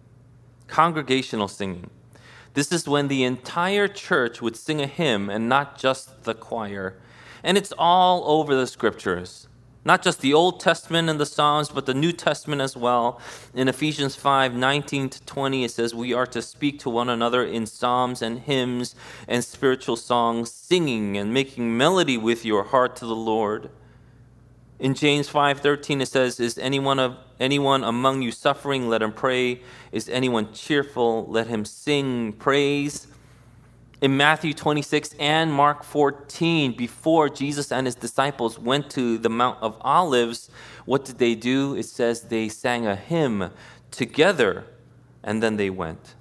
congregational 0.66 1.48
singing. 1.48 1.90
This 2.54 2.72
is 2.72 2.88
when 2.88 3.08
the 3.08 3.24
entire 3.24 3.86
church 3.86 4.42
would 4.42 4.56
sing 4.56 4.80
a 4.80 4.86
hymn 4.86 5.30
and 5.30 5.48
not 5.48 5.78
just 5.78 6.24
the 6.24 6.34
choir. 6.34 6.96
And 7.44 7.56
it's 7.56 7.72
all 7.78 8.24
over 8.26 8.54
the 8.54 8.66
scriptures. 8.66 9.46
Not 9.82 10.02
just 10.02 10.20
the 10.20 10.34
Old 10.34 10.60
Testament 10.60 11.08
and 11.08 11.18
the 11.18 11.24
Psalms, 11.24 11.70
but 11.70 11.86
the 11.86 11.94
New 11.94 12.12
Testament 12.12 12.60
as 12.60 12.76
well. 12.76 13.18
In 13.54 13.66
Ephesians 13.66 14.14
5 14.14 14.54
19 14.54 15.08
to 15.08 15.24
20, 15.24 15.64
it 15.64 15.70
says, 15.70 15.94
We 15.94 16.12
are 16.12 16.26
to 16.26 16.42
speak 16.42 16.78
to 16.80 16.90
one 16.90 17.08
another 17.08 17.42
in 17.42 17.64
psalms 17.64 18.20
and 18.20 18.40
hymns 18.40 18.94
and 19.26 19.42
spiritual 19.42 19.96
songs, 19.96 20.52
singing 20.52 21.16
and 21.16 21.32
making 21.32 21.78
melody 21.78 22.18
with 22.18 22.44
your 22.44 22.64
heart 22.64 22.94
to 22.96 23.06
the 23.06 23.16
Lord. 23.16 23.70
In 24.80 24.94
James 24.94 25.28
5:13 25.28 26.00
it 26.00 26.08
says, 26.08 26.40
"Is 26.40 26.58
anyone 26.58 26.98
of 26.98 27.18
anyone 27.38 27.84
among 27.84 28.22
you 28.22 28.32
suffering? 28.32 28.88
Let 28.88 29.02
him 29.02 29.12
pray. 29.12 29.60
Is 29.92 30.08
anyone 30.08 30.52
cheerful? 30.52 31.26
Let 31.28 31.46
him 31.46 31.64
sing 31.64 32.32
praise." 32.32 33.06
in 34.00 34.16
Matthew 34.16 34.54
26 34.54 35.14
and 35.18 35.52
Mark 35.52 35.84
14, 35.84 36.72
before 36.72 37.28
Jesus 37.28 37.70
and 37.70 37.86
his 37.86 37.94
disciples 37.94 38.58
went 38.58 38.88
to 38.90 39.18
the 39.18 39.28
Mount 39.28 39.58
of 39.60 39.76
Olives, 39.82 40.48
what 40.86 41.04
did 41.04 41.18
they 41.18 41.34
do? 41.34 41.74
It 41.74 41.84
says 41.84 42.22
they 42.22 42.48
sang 42.48 42.86
a 42.86 42.96
hymn 42.96 43.50
together 43.90 44.64
and 45.22 45.42
then 45.42 45.56
they 45.56 45.68
went. 45.68 46.14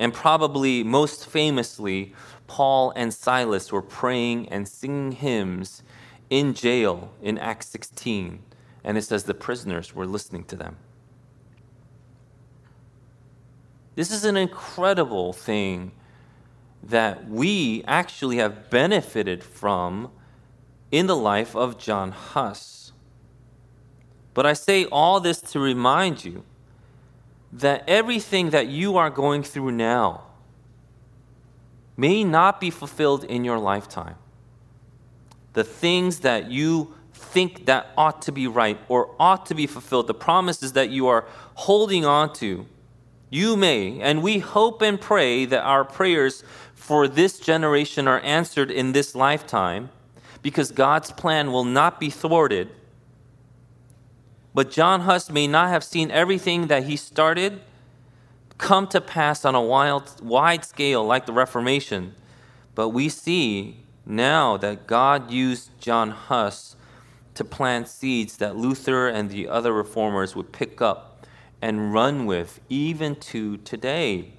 And 0.00 0.12
probably 0.12 0.82
most 0.82 1.28
famously, 1.28 2.12
Paul 2.48 2.92
and 2.96 3.14
Silas 3.14 3.70
were 3.70 3.82
praying 3.82 4.48
and 4.48 4.66
singing 4.66 5.12
hymns 5.12 5.82
in 6.34 6.52
jail 6.52 7.12
in 7.22 7.38
Acts 7.38 7.68
16. 7.68 8.42
And 8.82 8.98
it 8.98 9.02
says 9.02 9.22
the 9.22 9.34
prisoners 9.34 9.94
were 9.94 10.04
listening 10.04 10.42
to 10.46 10.56
them. 10.56 10.76
This 13.94 14.10
is 14.10 14.24
an 14.24 14.36
incredible 14.36 15.32
thing 15.32 15.92
that 16.82 17.28
we 17.30 17.84
actually 17.86 18.38
have 18.38 18.68
benefited 18.68 19.44
from 19.44 20.10
in 20.90 21.06
the 21.06 21.16
life 21.16 21.54
of 21.54 21.78
John 21.78 22.10
Huss. 22.10 22.92
But 24.34 24.44
I 24.44 24.54
say 24.54 24.86
all 24.86 25.20
this 25.20 25.40
to 25.52 25.60
remind 25.60 26.24
you 26.24 26.42
that 27.52 27.84
everything 27.86 28.50
that 28.50 28.66
you 28.66 28.96
are 28.96 29.08
going 29.08 29.44
through 29.44 29.70
now 29.70 30.24
may 31.96 32.24
not 32.24 32.60
be 32.60 32.70
fulfilled 32.70 33.22
in 33.22 33.44
your 33.44 33.60
lifetime. 33.60 34.16
The 35.54 35.64
things 35.64 36.20
that 36.20 36.50
you 36.50 36.94
think 37.12 37.66
that 37.66 37.88
ought 37.96 38.22
to 38.22 38.32
be 38.32 38.46
right 38.46 38.78
or 38.88 39.14
ought 39.18 39.46
to 39.46 39.54
be 39.54 39.66
fulfilled, 39.66 40.06
the 40.06 40.14
promises 40.14 40.74
that 40.74 40.90
you 40.90 41.08
are 41.08 41.24
holding 41.54 42.04
on 42.04 42.32
to, 42.34 42.66
you 43.30 43.56
may, 43.56 44.00
and 44.00 44.22
we 44.22 44.38
hope 44.38 44.82
and 44.82 45.00
pray 45.00 45.44
that 45.44 45.62
our 45.62 45.84
prayers 45.84 46.44
for 46.74 47.08
this 47.08 47.40
generation 47.40 48.06
are 48.06 48.20
answered 48.20 48.70
in 48.70 48.92
this 48.92 49.14
lifetime 49.14 49.90
because 50.42 50.70
God's 50.70 51.10
plan 51.10 51.50
will 51.50 51.64
not 51.64 51.98
be 51.98 52.10
thwarted. 52.10 52.70
But 54.54 54.70
John 54.70 55.00
Huss 55.00 55.30
may 55.30 55.48
not 55.48 55.70
have 55.70 55.82
seen 55.82 56.10
everything 56.10 56.68
that 56.68 56.84
he 56.84 56.96
started 56.96 57.60
come 58.58 58.86
to 58.88 59.00
pass 59.00 59.44
on 59.44 59.54
a 59.54 59.62
wild, 59.62 60.20
wide 60.22 60.64
scale 60.64 61.04
like 61.04 61.26
the 61.26 61.32
Reformation. 61.32 62.14
But 62.74 62.90
we 62.90 63.08
see 63.08 63.83
now 64.06 64.56
that 64.58 64.86
God 64.86 65.30
used 65.30 65.70
John 65.80 66.10
Huss 66.10 66.76
to 67.34 67.44
plant 67.44 67.88
seeds 67.88 68.36
that 68.36 68.56
Luther 68.56 69.08
and 69.08 69.30
the 69.30 69.48
other 69.48 69.72
reformers 69.72 70.36
would 70.36 70.52
pick 70.52 70.80
up 70.80 71.26
and 71.60 71.92
run 71.92 72.26
with 72.26 72.60
even 72.68 73.16
to 73.16 73.56
today. 73.58 74.34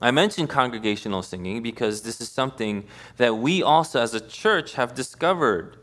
I 0.00 0.10
mentioned 0.10 0.48
congregational 0.48 1.22
singing 1.22 1.62
because 1.62 2.02
this 2.02 2.20
is 2.20 2.28
something 2.28 2.84
that 3.18 3.36
we 3.36 3.62
also 3.62 4.00
as 4.00 4.14
a 4.14 4.20
church 4.20 4.74
have 4.74 4.94
discovered. 4.94 5.76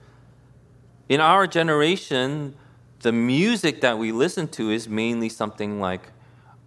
In 1.08 1.22
our 1.22 1.48
generation, 1.48 2.56
the 3.00 3.13
music 3.13 3.80
that 3.80 3.98
we 3.98 4.12
listen 4.12 4.50
to 4.50 4.72
is 4.72 4.89
mainly 4.89 5.30
something 5.30 5.80
like 5.80 6.12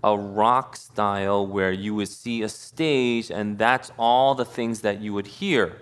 a 0.05 0.17
rock 0.17 0.77
style 0.77 1.47
where 1.47 1.73
you 1.73 1.95
would 1.95 2.09
see 2.09 2.43
a 2.43 2.49
stage 2.49 3.31
and 3.31 3.59
that's 3.59 3.93
all 3.99 4.35
the 4.35 4.45
things 4.45 4.81
that 4.81 5.01
you 5.01 5.13
would 5.13 5.27
hear. 5.27 5.79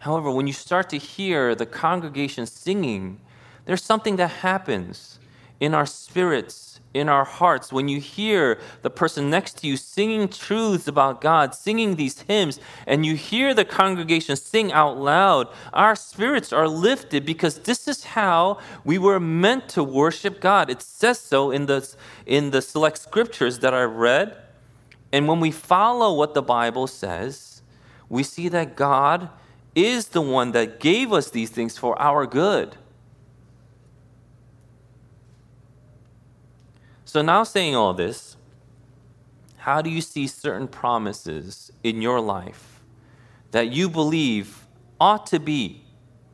However, 0.00 0.30
when 0.30 0.46
you 0.46 0.52
start 0.52 0.90
to 0.90 0.98
hear 0.98 1.54
the 1.54 1.66
congregation 1.66 2.46
singing, 2.46 3.20
there's 3.64 3.82
something 3.82 4.16
that 4.16 4.28
happens 4.28 5.18
in 5.60 5.74
our 5.74 5.86
spirits 5.86 6.67
in 6.94 7.08
our 7.08 7.24
hearts 7.24 7.72
when 7.72 7.88
you 7.88 8.00
hear 8.00 8.58
the 8.82 8.90
person 8.90 9.30
next 9.30 9.58
to 9.58 9.66
you 9.66 9.76
singing 9.76 10.28
truths 10.28 10.88
about 10.88 11.20
God, 11.20 11.54
singing 11.54 11.96
these 11.96 12.22
hymns, 12.22 12.58
and 12.86 13.04
you 13.04 13.14
hear 13.14 13.54
the 13.54 13.64
congregation 13.64 14.36
sing 14.36 14.72
out 14.72 14.98
loud, 14.98 15.48
our 15.72 15.94
spirits 15.94 16.52
are 16.52 16.68
lifted 16.68 17.26
because 17.26 17.60
this 17.60 17.86
is 17.86 18.04
how 18.04 18.58
we 18.84 18.98
were 18.98 19.20
meant 19.20 19.68
to 19.70 19.84
worship 19.84 20.40
God. 20.40 20.70
It 20.70 20.82
says 20.82 21.20
so 21.20 21.50
in 21.50 21.66
the, 21.66 21.88
in 22.26 22.50
the 22.50 22.62
select 22.62 22.98
scriptures 22.98 23.58
that 23.60 23.74
I've 23.74 23.94
read. 23.94 24.36
And 25.12 25.28
when 25.28 25.40
we 25.40 25.50
follow 25.50 26.14
what 26.14 26.34
the 26.34 26.42
Bible 26.42 26.86
says, 26.86 27.62
we 28.08 28.22
see 28.22 28.48
that 28.48 28.76
God 28.76 29.28
is 29.74 30.08
the 30.08 30.22
one 30.22 30.52
that 30.52 30.80
gave 30.80 31.12
us 31.12 31.30
these 31.30 31.50
things 31.50 31.78
for 31.78 32.00
our 32.00 32.26
good. 32.26 32.76
So, 37.08 37.22
now 37.22 37.42
saying 37.42 37.74
all 37.74 37.94
this, 37.94 38.36
how 39.56 39.80
do 39.80 39.88
you 39.88 40.02
see 40.02 40.26
certain 40.26 40.68
promises 40.68 41.72
in 41.82 42.02
your 42.02 42.20
life 42.20 42.82
that 43.50 43.72
you 43.72 43.88
believe 43.88 44.66
ought 45.00 45.26
to 45.28 45.40
be, 45.40 45.84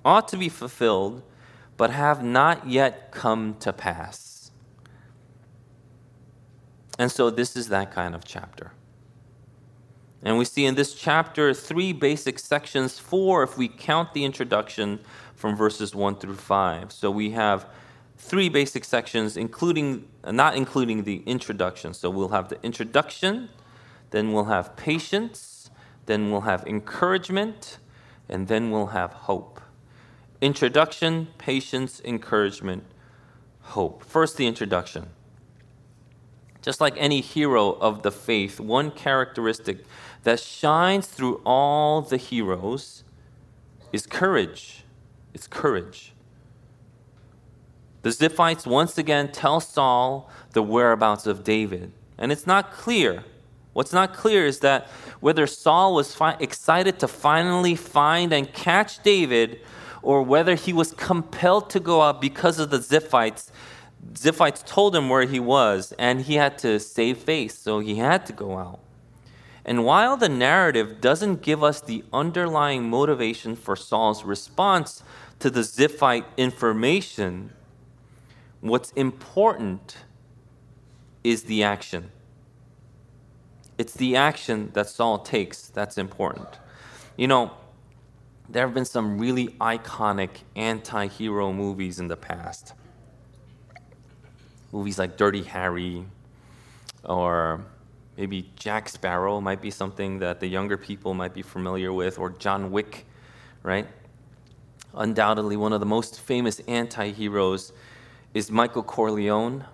ought 0.04 0.26
to 0.26 0.37
be 0.37 0.49
fulfilled, 0.49 1.23
but 1.76 1.90
have 1.90 2.25
not 2.25 2.66
yet 2.66 3.12
come 3.12 3.54
to 3.61 3.73
pass? 3.73 4.50
And 6.99 7.09
so, 7.09 7.31
this 7.31 7.54
is 7.54 7.69
that 7.69 7.93
kind 7.93 8.12
of 8.12 8.25
chapter. 8.25 8.73
And 10.25 10.38
we 10.38 10.45
see 10.45 10.66
in 10.66 10.75
this 10.75 10.93
chapter 10.93 11.54
three 11.54 11.93
basic 11.93 12.40
sections, 12.40 12.99
four 12.99 13.45
if 13.45 13.57
we 13.57 13.69
count 13.69 14.12
the 14.12 14.25
introduction 14.25 14.99
from 15.37 15.54
verses 15.54 15.95
1 15.95 16.16
through 16.16 16.35
5. 16.35 16.90
So 16.90 17.12
we 17.12 17.31
have 17.31 17.69
three 18.16 18.49
basic 18.49 18.85
sections, 18.85 19.37
including 19.37 20.09
not 20.25 20.56
including 20.56 21.04
the 21.04 21.23
introduction. 21.26 21.94
So 21.94 22.11
we'll 22.11 22.28
have 22.28 22.49
the 22.49 22.62
introduction, 22.62 23.50
then 24.11 24.33
we'll 24.33 24.44
have 24.44 24.76
patience, 24.76 25.71
then 26.06 26.30
we'll 26.30 26.42
have 26.42 26.66
encouragement, 26.66 27.78
and 28.28 28.49
then 28.49 28.71
we'll 28.71 28.88
have 28.88 29.12
hope. 29.12 29.61
Introduction, 30.40 31.28
patience, 31.38 32.00
encouragement, 32.04 32.85
hope. 33.61 34.04
First, 34.04 34.37
the 34.37 34.47
introduction. 34.47 35.09
Just 36.62 36.80
like 36.80 36.94
any 36.97 37.21
hero 37.21 37.73
of 37.73 38.02
the 38.02 38.11
faith, 38.11 38.59
one 38.59 38.90
characteristic 38.90 39.85
that 40.23 40.40
shines 40.40 41.06
through 41.06 41.42
all 41.44 42.00
the 42.00 42.16
heroes 42.16 43.04
is 43.92 44.06
courage. 44.06 44.85
It's 45.35 45.47
courage. 45.47 46.13
The 48.04 48.11
Ziphites 48.11 48.66
once 48.66 48.99
again 48.99 49.32
tell 49.32 49.61
Saul 49.61 50.28
the 50.52 50.62
whereabouts 50.62 51.26
of 51.26 51.42
David. 51.42 51.90
And 52.18 52.30
it's 52.30 52.46
not 52.46 52.70
clear. 52.70 53.25
What's 53.73 53.94
not 53.94 54.12
clear 54.12 54.44
is 54.44 54.58
that 54.58 54.88
whether 55.20 55.46
Saul 55.46 55.94
was 55.94 56.14
fi- 56.14 56.37
excited 56.38 56.99
to 56.99 57.08
finally 57.08 57.75
find 57.75 58.30
and 58.30 58.52
catch 58.52 59.02
David 59.02 59.58
or 60.02 60.23
whether 60.23 60.54
he 60.54 60.70
was 60.75 60.92
compelled 60.92 61.70
to 61.70 61.80
go 61.80 62.02
out 62.02 62.20
because 62.20 62.58
of 62.58 62.68
the 62.68 62.76
Ziphites. 62.76 63.50
Ziphites 64.12 64.62
told 64.66 64.94
him 64.94 65.08
where 65.08 65.25
he 65.25 65.40
was 65.40 65.94
and 65.99 66.20
he 66.20 66.34
had 66.34 66.58
to 66.58 66.78
save 66.80 67.16
face, 67.16 67.58
so 67.58 67.78
he 67.78 67.94
had 67.94 68.26
to 68.26 68.34
go 68.34 68.58
out. 68.58 68.80
And 69.64 69.87
while 69.87 70.18
the 70.18 70.28
narrative 70.28 71.00
doesn't 71.00 71.40
give 71.40 71.64
us 71.64 71.80
the 71.80 72.04
underlying 72.12 72.90
motivation 72.90 73.56
for 73.56 73.76
Saul's 73.76 74.25
response 74.25 75.02
to 75.38 75.49
the 75.49 75.61
Ziphite 75.61 76.26
information, 76.37 77.54
what's 78.64 78.90
important 78.92 79.99
is 81.23 81.44
the 81.44 81.62
action. 81.62 82.11
It's 83.76 83.92
the 83.92 84.16
action 84.16 84.71
that 84.73 84.88
Saul 84.88 85.18
takes 85.18 85.68
that's 85.68 85.99
important. 85.99 86.49
You 87.16 87.28
know, 87.28 87.50
there 88.49 88.64
have 88.66 88.75
been 88.75 88.87
some 88.87 89.18
really 89.18 89.49
iconic 89.61 90.30
anti 90.56 91.09
hero 91.09 91.52
movies 91.52 91.99
in 91.99 92.09
the 92.09 92.16
past. 92.16 92.73
Movies 94.73 94.99
like 94.99 95.18
Dirty 95.18 95.42
Harry 95.42 96.06
or 97.04 97.64
maybe 98.16 98.50
Jack 98.56 98.88
Sparrow 98.88 99.42
might 99.42 99.61
be 99.61 99.71
something 99.71 100.21
that 100.21 100.40
the 100.40 100.47
younger 100.47 100.78
people 100.78 101.12
might 101.12 101.35
be 101.35 101.42
familiar 101.42 101.92
with, 101.92 102.18
or 102.18 102.30
John 102.30 102.71
Wick, 102.71 103.04
right? 103.62 103.87
Undoubtedly, 104.94 105.56
one 105.56 105.75
of 105.75 105.80
the 105.80 105.87
most 105.87 106.18
famous 106.18 106.61
anti 106.61 107.11
heroes 107.11 107.73
is 108.35 108.50
Michael 108.50 108.83
Corleone 108.83 109.64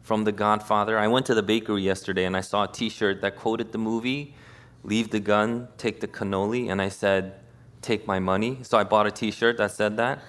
from 0.00 0.22
The 0.22 0.30
Godfather. 0.30 0.96
I 0.96 1.08
went 1.08 1.26
to 1.26 1.34
the 1.34 1.42
bakery 1.42 1.82
yesterday 1.82 2.24
and 2.24 2.36
I 2.36 2.40
saw 2.40 2.62
a 2.62 2.68
t 2.68 2.88
shirt 2.88 3.20
that 3.20 3.36
quoted 3.36 3.72
the 3.72 3.78
movie 3.78 4.34
Leave 4.82 5.10
the 5.10 5.20
gun, 5.20 5.68
take 5.76 6.00
the 6.00 6.08
cannoli. 6.08 6.70
And 6.70 6.80
I 6.80 6.88
said, 6.88 7.34
Take 7.82 8.06
my 8.06 8.18
money. 8.18 8.58
So 8.62 8.78
I 8.78 8.84
bought 8.84 9.06
a 9.06 9.10
t 9.10 9.30
shirt 9.30 9.58
that 9.58 9.72
said 9.72 9.96
that. 9.96 10.20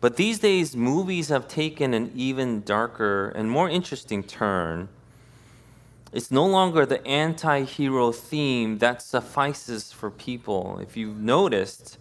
But 0.00 0.16
these 0.16 0.38
days, 0.38 0.76
movies 0.76 1.28
have 1.28 1.48
taken 1.48 1.92
an 1.92 2.12
even 2.14 2.62
darker 2.62 3.28
and 3.30 3.50
more 3.50 3.68
interesting 3.68 4.22
turn. 4.22 4.88
It's 6.12 6.30
no 6.30 6.46
longer 6.46 6.86
the 6.86 7.04
anti 7.06 7.64
hero 7.64 8.12
theme 8.12 8.78
that 8.78 9.02
suffices 9.02 9.92
for 9.92 10.10
people. 10.10 10.78
If 10.80 10.96
you've 10.96 11.18
noticed, 11.18 11.98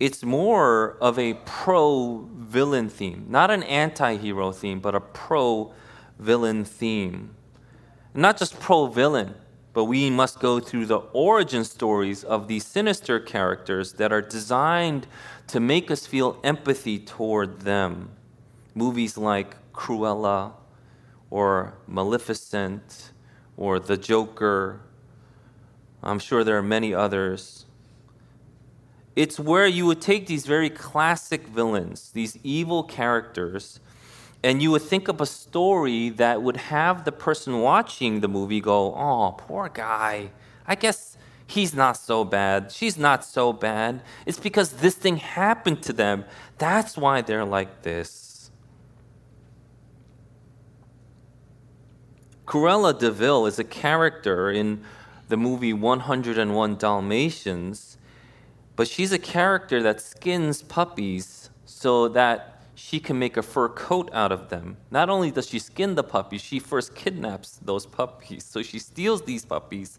it's 0.00 0.24
more 0.24 0.96
of 1.00 1.18
a 1.18 1.34
pro 1.34 2.28
villain 2.34 2.88
theme, 2.88 3.26
not 3.28 3.50
an 3.50 3.62
anti 3.64 4.16
hero 4.16 4.52
theme, 4.52 4.80
but 4.80 4.94
a 4.94 5.00
pro 5.00 5.72
villain 6.18 6.64
theme. 6.64 7.34
Not 8.14 8.36
just 8.36 8.60
pro 8.60 8.86
villain, 8.86 9.34
but 9.72 9.84
we 9.84 10.10
must 10.10 10.38
go 10.38 10.60
through 10.60 10.86
the 10.86 10.98
origin 11.12 11.64
stories 11.64 12.24
of 12.24 12.46
these 12.46 12.66
sinister 12.66 13.18
characters 13.18 13.94
that 13.94 14.12
are 14.12 14.20
designed 14.20 15.06
to 15.46 15.60
make 15.60 15.90
us 15.90 16.06
feel 16.06 16.38
empathy 16.44 16.98
toward 16.98 17.60
them. 17.60 18.10
Movies 18.74 19.16
like 19.16 19.56
Cruella 19.72 20.52
or 21.30 21.74
Maleficent 21.86 23.12
or 23.56 23.78
The 23.78 23.96
Joker. 23.96 24.80
I'm 26.02 26.18
sure 26.18 26.44
there 26.44 26.58
are 26.58 26.62
many 26.62 26.92
others. 26.92 27.64
It's 29.14 29.38
where 29.38 29.66
you 29.66 29.86
would 29.86 30.00
take 30.00 30.26
these 30.26 30.46
very 30.46 30.70
classic 30.70 31.46
villains, 31.46 32.10
these 32.12 32.38
evil 32.42 32.82
characters, 32.82 33.78
and 34.42 34.62
you 34.62 34.70
would 34.70 34.82
think 34.82 35.08
of 35.08 35.20
a 35.20 35.26
story 35.26 36.08
that 36.10 36.42
would 36.42 36.56
have 36.56 37.04
the 37.04 37.12
person 37.12 37.60
watching 37.60 38.20
the 38.20 38.28
movie 38.28 38.60
go, 38.60 38.94
oh, 38.94 39.34
poor 39.38 39.68
guy. 39.68 40.30
I 40.66 40.74
guess 40.74 41.16
he's 41.46 41.74
not 41.74 41.96
so 41.96 42.24
bad. 42.24 42.72
She's 42.72 42.96
not 42.96 43.24
so 43.24 43.52
bad. 43.52 44.02
It's 44.26 44.40
because 44.40 44.72
this 44.72 44.94
thing 44.94 45.18
happened 45.18 45.82
to 45.82 45.92
them. 45.92 46.24
That's 46.58 46.96
why 46.96 47.20
they're 47.20 47.44
like 47.44 47.82
this. 47.82 48.50
Cruella 52.46 52.98
DeVille 52.98 53.46
is 53.46 53.58
a 53.58 53.64
character 53.64 54.50
in 54.50 54.82
the 55.28 55.36
movie 55.36 55.72
101 55.72 56.76
Dalmatians, 56.76 57.96
but 58.76 58.88
she's 58.88 59.12
a 59.12 59.18
character 59.18 59.82
that 59.82 60.00
skins 60.00 60.62
puppies 60.62 61.50
so 61.64 62.08
that 62.08 62.52
she 62.74 62.98
can 62.98 63.18
make 63.18 63.36
a 63.36 63.42
fur 63.42 63.68
coat 63.68 64.10
out 64.12 64.32
of 64.32 64.48
them. 64.48 64.76
Not 64.90 65.08
only 65.08 65.30
does 65.30 65.48
she 65.48 65.58
skin 65.58 65.94
the 65.94 66.02
puppies, 66.02 66.40
she 66.40 66.58
first 66.58 66.94
kidnaps 66.94 67.60
those 67.62 67.86
puppies. 67.86 68.44
So 68.44 68.62
she 68.62 68.78
steals 68.78 69.22
these 69.22 69.44
puppies 69.44 69.98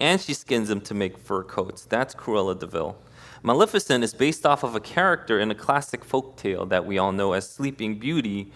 and 0.00 0.20
she 0.20 0.34
skins 0.34 0.68
them 0.68 0.80
to 0.82 0.94
make 0.94 1.16
fur 1.18 1.44
coats. 1.44 1.84
That's 1.84 2.14
Cruella 2.14 2.58
DeVille. 2.58 2.96
Maleficent 3.42 4.02
is 4.02 4.14
based 4.14 4.46
off 4.46 4.62
of 4.64 4.74
a 4.74 4.80
character 4.80 5.38
in 5.38 5.50
a 5.50 5.54
classic 5.54 6.04
folk 6.04 6.36
tale 6.36 6.66
that 6.66 6.86
we 6.86 6.98
all 6.98 7.12
know 7.12 7.34
as 7.34 7.48
Sleeping 7.48 7.98
Beauty. 7.98 8.50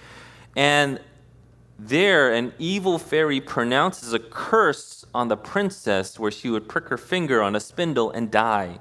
And 0.57 1.01
there, 1.79 2.33
an 2.33 2.55
evil 2.59 2.99
fairy 2.99 3.41
pronounces 3.41 4.13
a 4.13 4.19
curse 4.19 5.05
on 5.15 5.29
the 5.29 5.37
princess 5.37 6.19
where 6.19 6.31
she 6.31 6.51
would 6.51 6.69
prick 6.69 6.89
her 6.89 6.97
finger 6.97 7.41
on 7.43 7.55
a 7.55 7.61
spindle 7.61 8.11
and 8.11 8.31
die. 8.31 8.81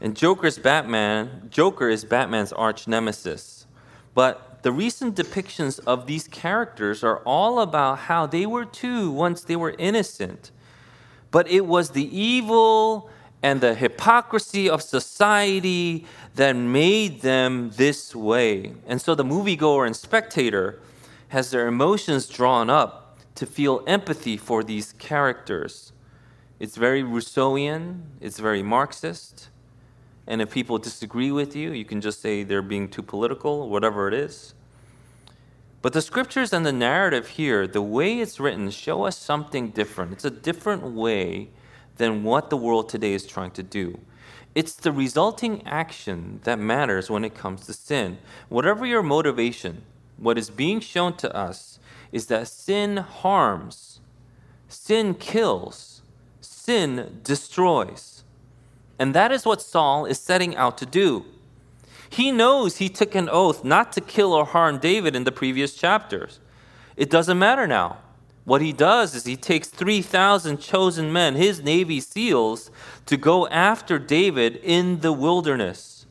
And 0.00 0.16
Joker's 0.16 0.58
Batman, 0.58 1.48
Joker 1.50 1.88
is 1.88 2.04
Batman's 2.04 2.52
arch 2.52 2.86
nemesis. 2.86 3.66
But 4.14 4.62
the 4.62 4.72
recent 4.72 5.16
depictions 5.16 5.80
of 5.86 6.06
these 6.06 6.28
characters 6.28 7.02
are 7.04 7.18
all 7.18 7.60
about 7.60 7.98
how 8.00 8.26
they 8.26 8.46
were 8.46 8.64
too 8.64 9.10
once 9.10 9.42
they 9.42 9.56
were 9.56 9.74
innocent. 9.78 10.50
But 11.30 11.48
it 11.48 11.66
was 11.66 11.90
the 11.90 12.16
evil 12.16 13.10
and 13.42 13.60
the 13.60 13.74
hypocrisy 13.74 14.68
of 14.68 14.82
society 14.82 16.04
that 16.34 16.52
made 16.56 17.20
them 17.20 17.70
this 17.76 18.14
way. 18.14 18.72
And 18.86 19.00
so 19.00 19.14
the 19.14 19.24
moviegoer 19.24 19.86
and 19.86 19.94
spectator 19.94 20.80
has 21.28 21.50
their 21.50 21.68
emotions 21.68 22.26
drawn 22.26 22.70
up 22.70 23.18
to 23.36 23.46
feel 23.46 23.84
empathy 23.86 24.36
for 24.36 24.64
these 24.64 24.92
characters. 24.94 25.92
It's 26.58 26.76
very 26.76 27.02
Rousseauian, 27.02 28.02
it's 28.20 28.40
very 28.40 28.62
Marxist. 28.62 29.48
And 30.28 30.42
if 30.42 30.50
people 30.50 30.76
disagree 30.78 31.32
with 31.32 31.56
you, 31.56 31.72
you 31.72 31.86
can 31.86 32.02
just 32.02 32.20
say 32.20 32.44
they're 32.44 32.60
being 32.60 32.88
too 32.88 33.02
political, 33.02 33.68
whatever 33.70 34.06
it 34.08 34.14
is. 34.14 34.54
But 35.80 35.94
the 35.94 36.02
scriptures 36.02 36.52
and 36.52 36.66
the 36.66 36.72
narrative 36.72 37.28
here, 37.28 37.66
the 37.66 37.80
way 37.80 38.20
it's 38.20 38.38
written, 38.38 38.70
show 38.70 39.04
us 39.04 39.16
something 39.16 39.70
different. 39.70 40.12
It's 40.12 40.26
a 40.26 40.30
different 40.30 40.82
way 40.82 41.48
than 41.96 42.24
what 42.24 42.50
the 42.50 42.58
world 42.58 42.90
today 42.90 43.14
is 43.14 43.26
trying 43.26 43.52
to 43.52 43.62
do. 43.62 43.98
It's 44.54 44.74
the 44.74 44.92
resulting 44.92 45.66
action 45.66 46.40
that 46.44 46.58
matters 46.58 47.08
when 47.08 47.24
it 47.24 47.34
comes 47.34 47.64
to 47.66 47.72
sin. 47.72 48.18
Whatever 48.50 48.84
your 48.84 49.02
motivation, 49.02 49.82
what 50.18 50.36
is 50.36 50.50
being 50.50 50.80
shown 50.80 51.16
to 51.18 51.34
us 51.34 51.78
is 52.12 52.26
that 52.26 52.48
sin 52.48 52.98
harms, 52.98 54.00
sin 54.68 55.14
kills, 55.14 56.02
sin 56.42 57.20
destroys. 57.24 58.17
And 58.98 59.14
that 59.14 59.32
is 59.32 59.44
what 59.44 59.62
Saul 59.62 60.06
is 60.06 60.18
setting 60.18 60.56
out 60.56 60.78
to 60.78 60.86
do. 60.86 61.24
He 62.10 62.32
knows 62.32 62.76
he 62.76 62.88
took 62.88 63.14
an 63.14 63.28
oath 63.28 63.64
not 63.64 63.92
to 63.92 64.00
kill 64.00 64.32
or 64.32 64.44
harm 64.44 64.78
David 64.78 65.14
in 65.14 65.24
the 65.24 65.32
previous 65.32 65.74
chapters. 65.74 66.40
It 66.96 67.10
doesn't 67.10 67.38
matter 67.38 67.66
now. 67.66 67.98
What 68.44 68.62
he 68.62 68.72
does 68.72 69.14
is 69.14 69.24
he 69.24 69.36
takes 69.36 69.68
3,000 69.68 70.58
chosen 70.58 71.12
men, 71.12 71.34
his 71.34 71.62
Navy 71.62 72.00
SEALs, 72.00 72.70
to 73.04 73.18
go 73.18 73.46
after 73.48 73.98
David 73.98 74.58
in 74.62 75.00
the 75.00 75.12
wilderness. 75.12 76.06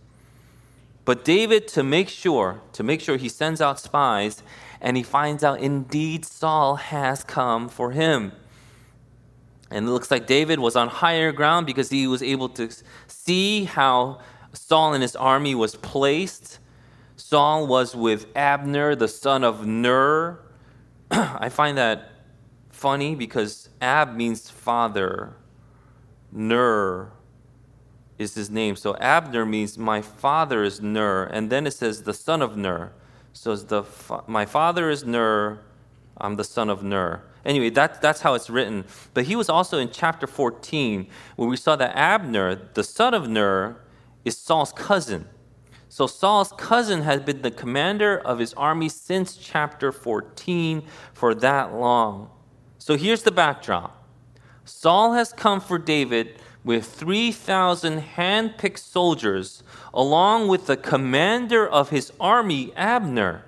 But 1.04 1.26
David, 1.26 1.68
to 1.70 1.84
make 1.84 2.10
sure, 2.10 2.62
to 2.74 2.84
make 2.84 3.02
sure 3.02 3.18
he 3.18 3.30
sends 3.30 3.60
out 3.60 3.80
spies, 3.80 4.44
and 4.80 4.96
he 4.96 5.04
finds 5.04 5.44
out 5.44 5.60
indeed 5.60 6.26
Saul 6.26 6.76
has 6.76 7.24
come 7.24 7.70
for 7.70 7.92
him. 7.92 8.34
And 9.70 9.88
it 9.88 9.92
looks 9.92 10.10
like 10.10 10.28
David 10.28 10.60
was 10.60 10.76
on 10.76 10.88
higher 10.88 11.32
ground 11.32 11.66
because 11.66 11.90
he 11.90 12.08
was 12.08 12.24
able 12.24 12.50
to 12.50 12.70
see 13.08 13.66
how 13.66 14.20
Saul 14.54 14.94
and 14.94 15.02
his 15.02 15.16
army 15.16 15.56
was 15.56 15.76
placed. 15.76 16.60
Saul 17.16 17.68
was 17.68 17.96
with 17.96 18.28
Abner, 18.36 18.96
the 18.96 19.08
son 19.08 19.44
of 19.44 19.66
Ner. 19.66 20.40
I 21.12 21.50
find 21.50 21.78
that 21.78 22.12
funny 22.70 23.16
because 23.16 23.70
Ab 23.82 24.16
means 24.16 24.50
father, 24.50 25.36
Ner 26.32 27.12
is 28.18 28.36
his 28.36 28.50
name. 28.50 28.76
So 28.76 28.96
Abner 28.98 29.46
means 29.46 29.78
my 29.78 30.02
father 30.02 30.64
is 30.64 30.82
Ner, 30.82 31.24
and 31.26 31.50
then 31.50 31.68
it 31.68 31.72
says 31.72 32.04
the 32.04 32.14
son 32.14 32.42
of 32.42 32.56
Ner. 32.56 32.94
So 33.34 33.56
the 33.56 33.84
my 34.28 34.46
father 34.46 34.90
is 34.90 35.04
Ner, 35.04 35.60
I'm 36.18 36.36
the 36.36 36.44
son 36.44 36.70
of 36.70 36.84
Ner. 36.84 37.24
Anyway, 37.48 37.70
that, 37.70 38.02
that's 38.02 38.22
how 38.22 38.34
it's 38.34 38.50
written. 38.50 38.84
But 39.14 39.24
he 39.24 39.36
was 39.38 39.48
also 39.48 39.80
in 39.80 39.90
chapter 39.90 40.28
14, 40.28 41.08
where 41.38 41.48
we 41.48 41.56
saw 41.56 41.78
that 41.78 41.96
Abner, 41.96 42.56
the 42.74 42.84
son 42.84 43.14
of 43.14 43.30
Ner, 43.30 43.78
is 44.26 44.38
Saul's 44.38 44.74
cousin. 44.74 45.30
So 45.88 46.08
Saul's 46.08 46.52
cousin 46.58 47.04
has 47.04 47.22
been 47.22 47.42
the 47.42 47.50
commander 47.50 48.20
of 48.20 48.40
his 48.40 48.54
army 48.56 48.90
since 48.90 49.38
chapter 49.38 49.94
14 49.94 50.84
for 51.14 51.34
that 51.36 51.74
long. 51.74 52.30
So 52.80 52.98
here's 52.98 53.24
the 53.24 53.32
backdrop 53.32 54.04
Saul 54.66 55.14
has 55.14 55.32
come 55.32 55.62
for 55.62 55.80
David 55.80 56.42
with 56.66 56.86
3,000 56.86 58.00
hand 58.00 58.58
picked 58.58 58.80
soldiers, 58.80 59.64
along 59.94 60.50
with 60.50 60.68
the 60.68 60.76
commander 60.76 61.66
of 61.66 61.92
his 61.92 62.12
army, 62.20 62.74
Abner. 62.76 63.46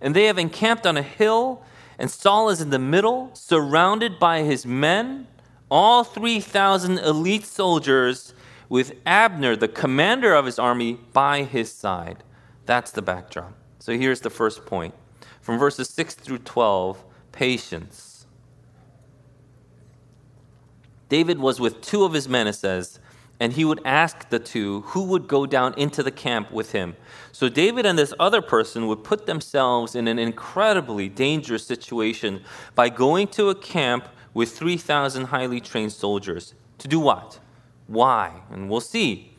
And 0.00 0.16
they 0.16 0.24
have 0.24 0.38
encamped 0.38 0.86
on 0.86 0.96
a 0.96 1.02
hill 1.02 1.62
And 1.98 2.10
Saul 2.10 2.48
is 2.48 2.60
in 2.60 2.70
the 2.70 2.78
middle, 2.78 3.30
surrounded 3.34 4.18
by 4.18 4.42
his 4.42 4.66
men, 4.66 5.26
all 5.70 6.04
3,000 6.04 6.98
elite 6.98 7.44
soldiers, 7.44 8.34
with 8.68 8.94
Abner, 9.06 9.56
the 9.56 9.68
commander 9.68 10.34
of 10.34 10.46
his 10.46 10.58
army, 10.58 10.94
by 11.12 11.44
his 11.44 11.70
side. 11.72 12.24
That's 12.66 12.90
the 12.90 13.02
backdrop. 13.02 13.52
So 13.78 13.96
here's 13.96 14.20
the 14.20 14.30
first 14.30 14.66
point. 14.66 14.94
From 15.40 15.58
verses 15.58 15.88
6 15.90 16.14
through 16.14 16.38
12, 16.38 17.04
patience. 17.32 18.26
David 21.08 21.38
was 21.38 21.60
with 21.60 21.82
two 21.82 22.04
of 22.04 22.12
his 22.12 22.28
men, 22.28 22.46
it 22.46 22.54
says, 22.54 22.98
and 23.40 23.52
he 23.52 23.64
would 23.64 23.80
ask 23.84 24.28
the 24.28 24.38
two 24.38 24.82
who 24.82 25.04
would 25.04 25.26
go 25.26 25.46
down 25.46 25.74
into 25.74 26.02
the 26.02 26.10
camp 26.10 26.50
with 26.52 26.72
him. 26.72 26.96
So 27.32 27.48
David 27.48 27.84
and 27.84 27.98
this 27.98 28.14
other 28.18 28.40
person 28.40 28.86
would 28.86 29.02
put 29.04 29.26
themselves 29.26 29.94
in 29.94 30.06
an 30.06 30.18
incredibly 30.18 31.08
dangerous 31.08 31.66
situation 31.66 32.42
by 32.74 32.88
going 32.88 33.28
to 33.28 33.50
a 33.50 33.54
camp 33.54 34.08
with 34.32 34.56
3,000 34.56 35.26
highly 35.26 35.60
trained 35.60 35.92
soldiers. 35.92 36.54
To 36.78 36.88
do 36.88 37.00
what? 37.00 37.38
Why? 37.86 38.42
And 38.50 38.68
we'll 38.68 38.80
see. 38.80 39.32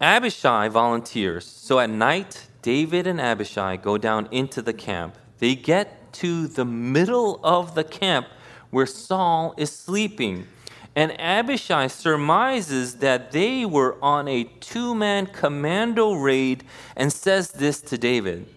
Abishai 0.00 0.68
volunteers. 0.68 1.46
So 1.46 1.78
at 1.78 1.90
night, 1.90 2.46
David 2.62 3.06
and 3.06 3.20
Abishai 3.20 3.76
go 3.76 3.96
down 3.96 4.28
into 4.30 4.60
the 4.60 4.72
camp. 4.72 5.16
They 5.38 5.54
get 5.54 6.12
to 6.14 6.46
the 6.46 6.64
middle 6.64 7.40
of 7.42 7.74
the 7.74 7.84
camp 7.84 8.26
where 8.70 8.86
Saul 8.86 9.54
is 9.56 9.70
sleeping. 9.70 10.46
And 10.96 11.12
Abishai 11.20 11.88
surmises 11.88 12.96
that 12.96 13.30
they 13.30 13.66
were 13.66 14.02
on 14.02 14.26
a 14.28 14.44
two 14.44 14.94
man 14.94 15.26
commando 15.26 16.14
raid 16.14 16.64
and 16.96 17.12
says 17.12 17.50
this 17.52 17.82
to 17.82 17.98
David 17.98 18.48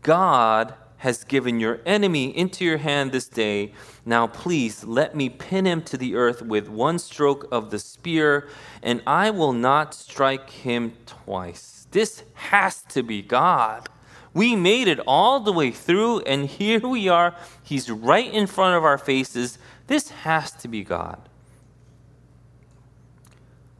God 0.00 0.74
has 0.98 1.22
given 1.22 1.60
your 1.60 1.80
enemy 1.84 2.34
into 2.36 2.64
your 2.64 2.78
hand 2.78 3.12
this 3.12 3.28
day. 3.28 3.72
Now, 4.06 4.26
please 4.26 4.84
let 4.84 5.14
me 5.14 5.28
pin 5.28 5.66
him 5.66 5.82
to 5.82 5.98
the 5.98 6.16
earth 6.16 6.40
with 6.40 6.70
one 6.70 6.98
stroke 6.98 7.46
of 7.52 7.70
the 7.70 7.78
spear, 7.78 8.48
and 8.82 9.02
I 9.06 9.30
will 9.30 9.52
not 9.52 9.94
strike 9.94 10.48
him 10.48 10.94
twice. 11.04 11.86
This 11.90 12.22
has 12.34 12.80
to 12.84 13.02
be 13.02 13.20
God. 13.20 13.90
We 14.32 14.56
made 14.56 14.88
it 14.88 15.00
all 15.06 15.40
the 15.40 15.52
way 15.52 15.70
through, 15.70 16.20
and 16.20 16.46
here 16.46 16.80
we 16.80 17.08
are. 17.08 17.36
He's 17.62 17.90
right 17.90 18.32
in 18.32 18.46
front 18.46 18.76
of 18.76 18.84
our 18.84 18.98
faces. 18.98 19.58
This 19.86 20.08
has 20.10 20.52
to 20.52 20.68
be 20.68 20.82
God. 20.82 21.28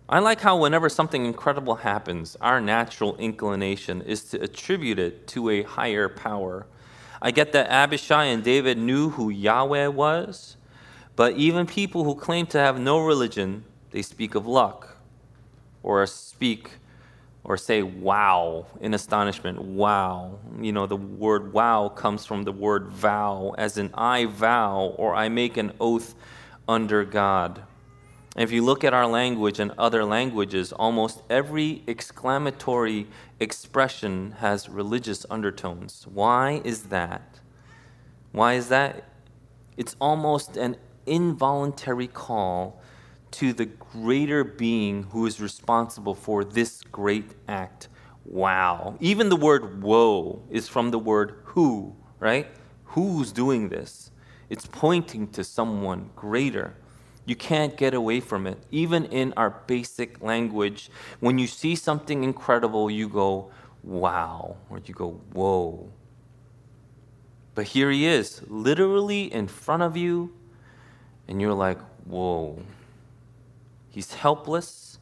I 0.09 0.21
like 0.21 0.40
how 0.40 0.57
whenever 0.57 0.88
something 0.88 1.25
incredible 1.27 1.77
happens, 1.77 2.37
our 2.40 2.61
natural 2.61 3.16
inclination 3.16 4.03
is 4.03 4.23
to 4.31 4.40
attribute 4.40 5.01
it 5.01 5.27
to 5.29 5.51
a 5.51 5.64
higher 5.64 6.09
power. 6.09 6.66
I 7.21 7.33
get 7.33 7.51
that 7.53 7.69
Abishai 7.69 8.27
and 8.27 8.45
David 8.45 8.79
knew 8.79 9.11
who 9.11 9.31
Yahweh 9.31 9.88
was, 9.88 10.57
but 11.16 11.33
even 11.33 11.66
people 11.66 12.05
who 12.05 12.14
claim 12.14 12.47
to 12.49 12.59
have 12.59 12.79
no 12.79 13.01
religion, 13.01 13.64
they 13.90 14.03
speak 14.03 14.37
of 14.37 14.47
luck 14.47 14.97
or 15.83 16.07
speak 16.07 16.71
or 17.42 17.57
say 17.57 17.83
wow 17.83 18.66
in 18.81 18.95
astonishment. 18.95 19.61
Wow. 19.61 20.38
You 20.61 20.71
know, 20.71 20.87
the 20.87 20.97
word 20.97 21.53
wow 21.53 21.88
comes 21.88 22.25
from 22.25 22.45
the 22.45 22.53
word 22.53 22.88
vow, 22.88 23.55
as 23.59 23.77
in 23.77 23.90
I 23.95 24.27
vow 24.27 24.95
or 24.99 25.16
I 25.16 25.29
make 25.29 25.57
an 25.57 25.73
oath 25.81 26.14
under 26.69 27.05
God. 27.05 27.62
If 28.37 28.53
you 28.53 28.62
look 28.62 28.85
at 28.85 28.92
our 28.92 29.07
language 29.07 29.59
and 29.59 29.72
other 29.79 30.05
languages, 30.05 30.70
almost 30.70 31.22
every 31.31 31.83
exclamatory 31.87 33.07
expression 33.40 34.33
has 34.40 34.68
religious 34.68 35.25
undertones. 35.31 36.07
Why 36.12 36.61
is 36.62 36.85
that? 36.85 37.40
Why 38.33 38.55
is 38.55 38.68
that? 38.68 39.05
It's 39.79 39.96
almost 39.99 40.59
an 40.59 40.77
involuntary 41.07 42.09
call 42.09 42.83
to 43.33 43.55
the 43.55 43.64
greater 43.64 44.44
being 44.44 45.05
who 45.05 45.25
is 45.25 45.40
responsible 45.40 46.14
for 46.14 46.44
this 46.44 46.83
great 46.83 47.33
act. 47.49 47.88
Wow. 48.27 48.96
Even 49.01 49.31
the 49.31 49.37
word 49.37 49.83
woe 49.83 50.42
is 50.51 50.68
from 50.68 50.90
the 50.90 50.99
word 50.99 51.40
who, 51.44 51.96
right? 52.20 52.49
Who's 52.85 53.33
doing 53.33 53.70
this? 53.70 54.11
It's 54.51 54.66
pointing 54.66 55.29
to 55.29 55.42
someone 55.42 56.11
greater. 56.14 56.77
You 57.27 57.35
can't 57.35 57.77
get 57.77 57.93
away 57.93 58.21
from 58.21 58.47
it. 58.47 58.57
Even 58.71 59.05
in 59.07 59.35
our 59.37 59.51
basic 59.67 60.23
language, 60.23 60.91
when 61.19 61.39
you 61.39 61.49
see 61.49 61.75
something 61.75 62.23
incredible, 62.23 62.89
you 62.89 63.09
go, 63.09 63.51
wow, 63.83 64.57
or 64.71 64.81
you 64.85 64.95
go, 64.95 65.21
whoa. 65.33 65.89
But 67.57 67.67
here 67.67 67.91
he 67.91 68.07
is, 68.07 68.43
literally 68.47 69.33
in 69.33 69.49
front 69.49 69.83
of 69.83 69.97
you, 69.97 70.33
and 71.27 71.41
you're 71.41 71.55
like, 71.55 71.81
whoa. 72.05 72.62
He's 73.91 74.15
helpless, 74.15 74.99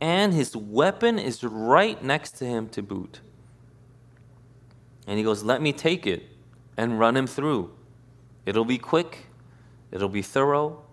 and 0.00 0.32
his 0.32 0.56
weapon 0.56 1.18
is 1.18 1.44
right 1.44 2.02
next 2.02 2.38
to 2.38 2.46
him 2.46 2.68
to 2.70 2.82
boot. 2.82 3.20
And 5.06 5.18
he 5.18 5.24
goes, 5.24 5.42
Let 5.42 5.60
me 5.60 5.72
take 5.72 6.06
it 6.06 6.22
and 6.76 6.98
run 6.98 7.16
him 7.16 7.26
through. 7.26 7.72
It'll 8.46 8.64
be 8.64 8.78
quick, 8.78 9.26
it'll 9.90 10.08
be 10.08 10.22
thorough, 10.22 10.84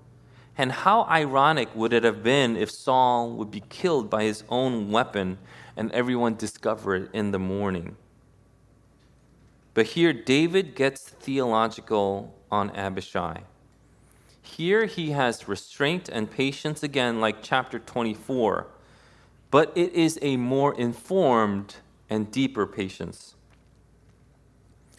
and 0.58 0.72
how 0.72 1.04
ironic 1.04 1.70
would 1.76 1.94
it 1.94 2.04
have 2.04 2.24
been 2.24 2.56
if 2.56 2.72
Saul 2.72 3.32
would 3.32 3.52
be 3.52 3.64
killed 3.70 4.10
by 4.10 4.24
his 4.24 4.44
own 4.50 4.92
weapon 4.92 5.38
and 5.76 5.92
everyone 5.92 6.36
discover 6.36 6.96
it 6.96 7.10
in 7.14 7.32
the 7.32 7.40
morning? 7.40 7.98
But 9.74 9.88
here, 9.88 10.14
David 10.14 10.74
gets 10.74 11.10
theological 11.10 12.34
on 12.50 12.70
Abishai. 12.72 13.42
Here, 14.42 14.86
he 14.86 15.12
has 15.12 15.50
restraint 15.50 16.08
and 16.08 16.32
patience 16.32 16.82
again, 16.82 17.20
like 17.20 17.44
chapter 17.44 17.78
24, 17.78 18.68
but 19.52 19.74
it 19.76 19.92
is 19.94 20.18
a 20.22 20.38
more 20.38 20.74
informed 20.80 21.76
and 22.10 22.32
deeper 22.32 22.66
patience. 22.66 23.35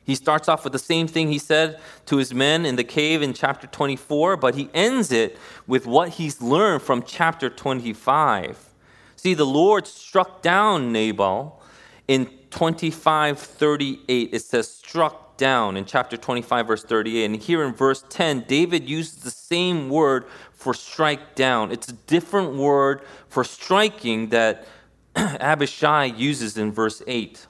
He 0.06 0.14
starts 0.14 0.48
off 0.48 0.62
with 0.62 0.72
the 0.72 0.78
same 0.78 1.08
thing 1.08 1.28
he 1.28 1.38
said 1.38 1.80
to 2.06 2.16
his 2.16 2.32
men 2.32 2.64
in 2.64 2.76
the 2.76 2.84
cave 2.84 3.22
in 3.22 3.34
chapter 3.34 3.66
24, 3.66 4.36
but 4.36 4.54
he 4.54 4.70
ends 4.72 5.10
it 5.10 5.36
with 5.66 5.84
what 5.84 6.10
he's 6.10 6.40
learned 6.40 6.82
from 6.82 7.02
chapter 7.02 7.50
25. 7.50 8.72
See, 9.16 9.34
the 9.34 9.44
Lord 9.44 9.88
struck 9.88 10.42
down 10.42 10.92
Nabal 10.92 11.60
in 12.06 12.26
25:38. 12.50 14.32
It 14.32 14.42
says 14.42 14.70
struck 14.70 15.36
down 15.36 15.76
in 15.76 15.84
chapter 15.84 16.16
25 16.16 16.68
verse 16.68 16.84
38. 16.84 17.24
And 17.24 17.36
here 17.36 17.64
in 17.64 17.74
verse 17.74 18.04
10, 18.08 18.44
David 18.46 18.88
uses 18.88 19.16
the 19.16 19.30
same 19.32 19.88
word 19.88 20.26
for 20.52 20.72
strike 20.72 21.34
down. 21.34 21.72
It's 21.72 21.88
a 21.88 21.92
different 21.92 22.54
word 22.54 23.02
for 23.28 23.42
striking 23.42 24.28
that 24.28 24.66
Abishai 25.16 26.04
uses 26.04 26.56
in 26.56 26.70
verse 26.70 27.02
8. 27.08 27.46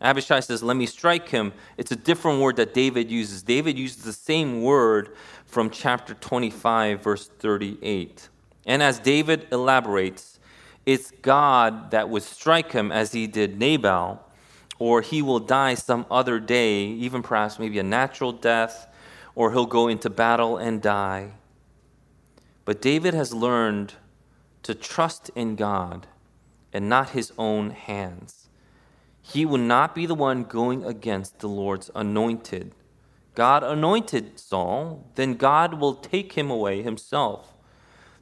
Abishai 0.00 0.40
says, 0.40 0.62
Let 0.62 0.76
me 0.76 0.86
strike 0.86 1.28
him. 1.28 1.52
It's 1.76 1.90
a 1.90 1.96
different 1.96 2.40
word 2.40 2.56
that 2.56 2.74
David 2.74 3.10
uses. 3.10 3.42
David 3.42 3.78
uses 3.78 4.04
the 4.04 4.12
same 4.12 4.62
word 4.62 5.10
from 5.44 5.70
chapter 5.70 6.14
25, 6.14 7.02
verse 7.02 7.26
38. 7.26 8.28
And 8.66 8.82
as 8.82 8.98
David 8.98 9.48
elaborates, 9.50 10.38
it's 10.86 11.10
God 11.22 11.90
that 11.90 12.08
would 12.08 12.22
strike 12.22 12.72
him 12.72 12.92
as 12.92 13.12
he 13.12 13.26
did 13.26 13.58
Nabal, 13.58 14.24
or 14.78 15.02
he 15.02 15.22
will 15.22 15.40
die 15.40 15.74
some 15.74 16.06
other 16.10 16.38
day, 16.38 16.84
even 16.84 17.22
perhaps 17.22 17.58
maybe 17.58 17.78
a 17.78 17.82
natural 17.82 18.32
death, 18.32 18.86
or 19.34 19.52
he'll 19.52 19.66
go 19.66 19.88
into 19.88 20.08
battle 20.08 20.56
and 20.56 20.80
die. 20.80 21.32
But 22.64 22.80
David 22.80 23.14
has 23.14 23.34
learned 23.34 23.94
to 24.62 24.74
trust 24.74 25.30
in 25.34 25.56
God 25.56 26.06
and 26.72 26.88
not 26.88 27.10
his 27.10 27.32
own 27.38 27.70
hands. 27.70 28.47
He 29.30 29.44
will 29.44 29.58
not 29.58 29.94
be 29.94 30.06
the 30.06 30.14
one 30.14 30.44
going 30.44 30.84
against 30.84 31.40
the 31.40 31.48
Lord's 31.48 31.90
anointed. 31.94 32.72
God 33.34 33.62
anointed 33.62 34.40
Saul, 34.40 35.06
then 35.16 35.34
God 35.34 35.74
will 35.74 35.94
take 35.94 36.32
him 36.32 36.50
away 36.50 36.82
himself. 36.82 37.52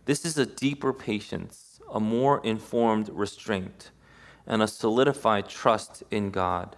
This 0.07 0.25
is 0.25 0.37
a 0.37 0.45
deeper 0.45 0.93
patience, 0.93 1.81
a 1.93 2.01
more 2.01 2.41
informed 2.45 3.09
restraint, 3.11 3.93
and 4.49 4.61
a 4.61 4.67
solidified 4.67 5.49
trust 5.49 6.03
in 6.11 6.31
God. 6.31 6.75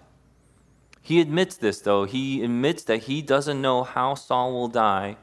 He 1.01 1.23
admits 1.23 1.57
this, 1.57 1.81
though. 1.81 2.05
He 2.05 2.45
admits 2.45 2.83
that 2.85 3.05
he 3.05 3.23
doesn't 3.23 3.62
know 3.62 3.83
how 3.83 4.14
Saul 4.14 4.53
will 4.53 4.69
die. 4.69 5.17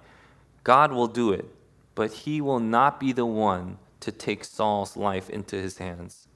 God 0.64 0.92
will 0.92 1.08
do 1.08 1.32
it, 1.32 1.46
but 1.94 2.12
he 2.12 2.42
will 2.42 2.60
not 2.60 3.00
be 3.00 3.14
the 3.14 3.26
one 3.28 3.78
to 4.00 4.12
take 4.12 4.44
Saul's 4.44 4.98
life 4.98 5.30
into 5.30 5.56
his 5.58 5.78
hands. 5.78 6.28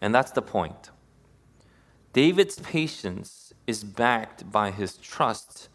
And 0.00 0.12
that's 0.12 0.32
the 0.32 0.42
point. 0.42 0.90
David's 2.14 2.60
patience 2.60 3.52
is 3.66 3.82
backed 3.82 4.50
by 4.50 4.70
his 4.70 4.96
trust 4.96 5.68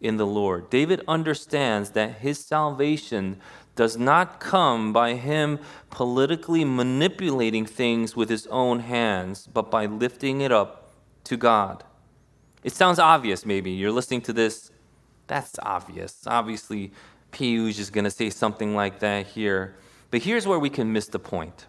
in 0.00 0.18
the 0.18 0.26
Lord. 0.26 0.68
David 0.68 1.02
understands 1.08 1.90
that 1.92 2.16
his 2.16 2.38
salvation 2.38 3.40
does 3.76 3.96
not 3.96 4.38
come 4.38 4.92
by 4.92 5.14
him 5.14 5.58
politically 5.90 6.66
manipulating 6.66 7.64
things 7.64 8.14
with 8.14 8.28
his 8.28 8.46
own 8.48 8.80
hands, 8.80 9.48
but 9.52 9.70
by 9.70 9.86
lifting 9.86 10.42
it 10.42 10.52
up 10.52 10.92
to 11.24 11.36
God. 11.38 11.82
It 12.62 12.74
sounds 12.74 12.98
obvious, 12.98 13.46
maybe. 13.46 13.70
You're 13.70 13.90
listening 13.90 14.20
to 14.22 14.34
this. 14.34 14.70
That's 15.28 15.58
obvious. 15.62 16.26
Obviously, 16.26 16.92
Piyush 17.32 17.78
is 17.78 17.88
going 17.88 18.04
to 18.04 18.10
say 18.10 18.28
something 18.28 18.74
like 18.74 18.98
that 19.00 19.28
here. 19.28 19.76
But 20.10 20.22
here's 20.22 20.46
where 20.46 20.58
we 20.58 20.68
can 20.68 20.92
miss 20.92 21.06
the 21.06 21.18
point. 21.18 21.66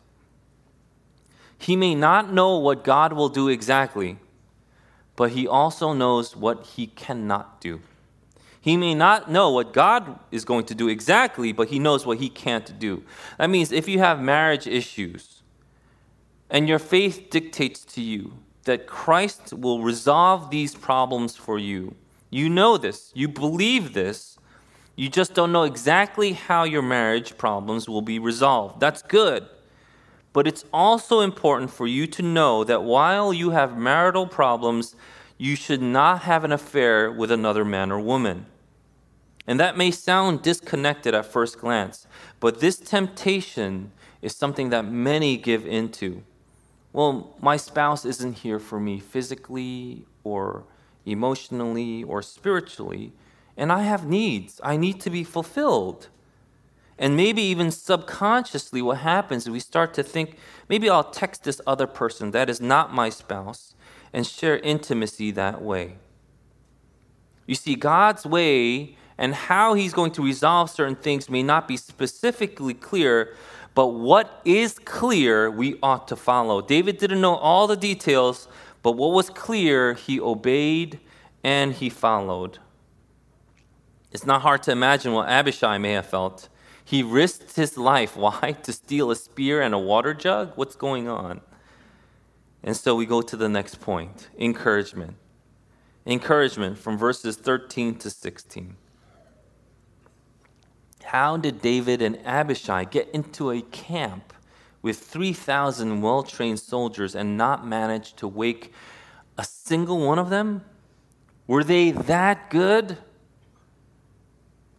He 1.57 1.75
may 1.75 1.95
not 1.95 2.31
know 2.31 2.57
what 2.57 2.83
God 2.83 3.13
will 3.13 3.29
do 3.29 3.47
exactly, 3.47 4.17
but 5.15 5.31
he 5.31 5.47
also 5.47 5.93
knows 5.93 6.35
what 6.35 6.65
he 6.65 6.87
cannot 6.87 7.59
do. 7.59 7.81
He 8.59 8.77
may 8.77 8.93
not 8.93 9.31
know 9.31 9.49
what 9.49 9.73
God 9.73 10.19
is 10.31 10.43
going 10.43 10.65
to 10.65 10.75
do 10.75 10.87
exactly, 10.87 11.51
but 11.51 11.69
he 11.69 11.79
knows 11.79 12.05
what 12.05 12.17
he 12.17 12.29
can't 12.29 12.77
do. 12.79 13.03
That 13.37 13.49
means 13.49 13.71
if 13.71 13.87
you 13.87 13.99
have 13.99 14.19
marriage 14.19 14.67
issues 14.67 15.41
and 16.49 16.67
your 16.67 16.79
faith 16.79 17.29
dictates 17.29 17.85
to 17.85 18.01
you 18.01 18.33
that 18.65 18.85
Christ 18.85 19.53
will 19.53 19.81
resolve 19.81 20.49
these 20.49 20.75
problems 20.75 21.37
for 21.37 21.57
you. 21.57 21.95
You 22.29 22.49
know 22.49 22.77
this, 22.77 23.11
you 23.15 23.29
believe 23.29 23.93
this, 23.93 24.37
you 24.97 25.09
just 25.09 25.33
don't 25.33 25.51
know 25.51 25.63
exactly 25.63 26.33
how 26.33 26.63
your 26.63 26.81
marriage 26.81 27.37
problems 27.37 27.87
will 27.87 28.01
be 28.01 28.19
resolved. 28.19 28.81
That's 28.81 29.01
good. 29.01 29.47
But 30.37 30.45
it's 30.45 30.65
also 30.71 31.21
important 31.21 31.71
for 31.71 31.87
you 31.87 32.05
to 32.05 32.21
know 32.21 32.63
that 32.63 32.83
while 32.83 33.33
you 33.33 33.49
have 33.49 33.75
marital 33.75 34.27
problems, 34.27 34.95
you 35.39 35.55
should 35.55 35.81
not 35.81 36.21
have 36.29 36.43
an 36.43 36.51
affair 36.51 37.11
with 37.11 37.31
another 37.31 37.65
man 37.65 37.91
or 37.91 37.99
woman. 37.99 38.45
And 39.47 39.59
that 39.59 39.79
may 39.79 39.89
sound 39.89 40.43
disconnected 40.43 41.15
at 41.15 41.25
first 41.25 41.57
glance, 41.57 42.05
but 42.39 42.59
this 42.59 42.77
temptation 42.77 43.91
is 44.21 44.35
something 44.35 44.69
that 44.69 44.85
many 44.85 45.37
give 45.37 45.65
into 45.65 46.21
well, 46.93 47.35
my 47.41 47.57
spouse 47.57 48.05
isn't 48.05 48.33
here 48.33 48.59
for 48.59 48.79
me 48.79 48.99
physically 48.99 50.05
or 50.23 50.65
emotionally 51.03 52.03
or 52.03 52.21
spiritually, 52.21 53.11
and 53.57 53.71
I 53.71 53.81
have 53.81 54.05
needs. 54.05 54.61
I 54.63 54.77
need 54.77 55.01
to 55.01 55.09
be 55.09 55.23
fulfilled. 55.23 56.09
And 56.99 57.15
maybe 57.15 57.41
even 57.43 57.69
subconsciously, 57.71 58.81
what 58.81 58.97
happens 58.99 59.43
is 59.43 59.49
we 59.49 59.59
start 59.59 59.93
to 59.95 60.03
think 60.03 60.37
maybe 60.67 60.89
I'll 60.89 61.03
text 61.03 61.43
this 61.43 61.61
other 61.67 61.85
person 61.85 62.31
that 62.31 62.49
is 62.49 62.59
not 62.59 62.93
my 62.93 63.09
spouse 63.09 63.75
and 64.13 64.25
share 64.25 64.57
intimacy 64.59 65.31
that 65.31 65.61
way. 65.61 65.97
You 67.45 67.55
see, 67.55 67.75
God's 67.75 68.25
way 68.25 68.95
and 69.17 69.33
how 69.33 69.73
He's 69.73 69.93
going 69.93 70.11
to 70.13 70.23
resolve 70.23 70.69
certain 70.69 70.95
things 70.95 71.29
may 71.29 71.43
not 71.43 71.67
be 71.67 71.77
specifically 71.77 72.73
clear, 72.73 73.35
but 73.75 73.87
what 73.87 74.41
is 74.43 74.79
clear, 74.79 75.51
we 75.51 75.77
ought 75.83 76.07
to 76.07 76.15
follow. 76.15 76.61
David 76.61 76.97
didn't 76.97 77.21
know 77.21 77.35
all 77.35 77.67
the 77.67 77.77
details, 77.77 78.47
but 78.81 78.93
what 78.93 79.11
was 79.11 79.29
clear, 79.29 79.93
he 79.93 80.19
obeyed 80.19 80.99
and 81.43 81.73
he 81.73 81.89
followed. 81.89 82.57
It's 84.11 84.25
not 84.25 84.41
hard 84.41 84.63
to 84.63 84.71
imagine 84.71 85.13
what 85.13 85.29
Abishai 85.29 85.77
may 85.77 85.91
have 85.91 86.07
felt. 86.07 86.49
He 86.87 87.03
risked 87.03 87.57
his 87.57 87.77
life. 87.77 88.15
Why? 88.25 88.55
To 88.63 88.71
steal 88.71 89.11
a 89.11 89.15
spear 89.17 89.61
and 89.61 89.75
a 89.75 89.77
water 89.77 90.13
jug? 90.13 90.53
What's 90.55 90.77
going 90.77 91.09
on? 91.09 91.41
And 92.63 92.77
so 92.77 92.95
we 92.95 93.05
go 93.05 93.21
to 93.21 93.35
the 93.35 93.49
next 93.49 93.81
point 93.81 94.29
encouragement. 94.39 95.15
Encouragement 96.05 96.77
from 96.77 96.97
verses 96.97 97.35
13 97.35 97.95
to 97.95 98.09
16. 98.09 98.77
How 101.03 101.35
did 101.35 101.61
David 101.61 102.01
and 102.01 102.25
Abishai 102.25 102.85
get 102.85 103.09
into 103.09 103.51
a 103.51 103.61
camp 103.63 104.31
with 104.81 104.97
3,000 104.97 106.01
well 106.01 106.23
trained 106.23 106.61
soldiers 106.61 107.15
and 107.15 107.37
not 107.37 107.67
manage 107.67 108.13
to 108.13 108.29
wake 108.29 108.71
a 109.37 109.43
single 109.43 109.99
one 109.99 110.19
of 110.19 110.29
them? 110.29 110.63
Were 111.47 111.65
they 111.65 111.91
that 111.91 112.49
good? 112.49 112.97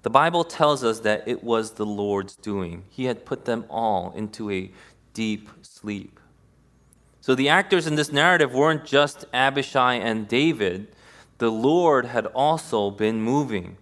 The 0.03 0.11
Bible 0.11 0.45
tells 0.45 0.85
us 0.85 1.01
that 1.01 1.25
it 1.27 1.43
was 1.43 1.73
the 1.73 1.87
Lord's 1.87 2.37
doing. 2.37 2.85
He 2.89 3.07
had 3.07 3.27
put 3.27 3.45
them 3.45 3.65
all 3.69 4.13
into 4.17 4.51
a 4.51 4.71
deep 5.13 5.51
sleep. 5.63 6.21
So 7.21 7.35
the 7.35 7.49
actors 7.49 7.87
in 7.87 7.97
this 7.97 8.13
narrative 8.13 8.55
weren't 8.55 8.85
just 8.85 9.25
Abishai 9.35 9.95
and 9.95 10.29
David, 10.29 10.89
the 11.39 11.51
Lord 11.51 12.07
had 12.07 12.27
also 12.27 12.91
been 12.91 13.21
moving. 13.21 13.77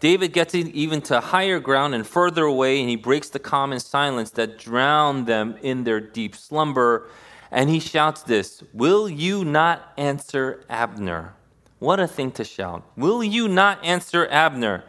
David 0.00 0.32
gets 0.32 0.54
even 0.54 1.00
to 1.02 1.20
higher 1.20 1.60
ground 1.60 1.94
and 1.94 2.04
further 2.04 2.44
away, 2.44 2.80
and 2.80 2.88
he 2.88 2.96
breaks 2.96 3.28
the 3.28 3.38
common 3.38 3.78
silence 3.78 4.30
that 4.30 4.58
drowned 4.58 5.26
them 5.26 5.56
in 5.62 5.84
their 5.84 6.00
deep 6.00 6.34
slumber. 6.34 7.08
And 7.52 7.70
he 7.70 7.78
shouts 7.78 8.22
this 8.22 8.64
Will 8.72 9.08
you 9.08 9.44
not 9.44 9.92
answer 9.96 10.64
Abner? 10.68 11.34
What 11.78 12.00
a 12.00 12.08
thing 12.08 12.32
to 12.32 12.44
shout. 12.44 12.84
Will 12.96 13.22
you 13.22 13.46
not 13.48 13.84
answer 13.84 14.26
Abner? 14.28 14.84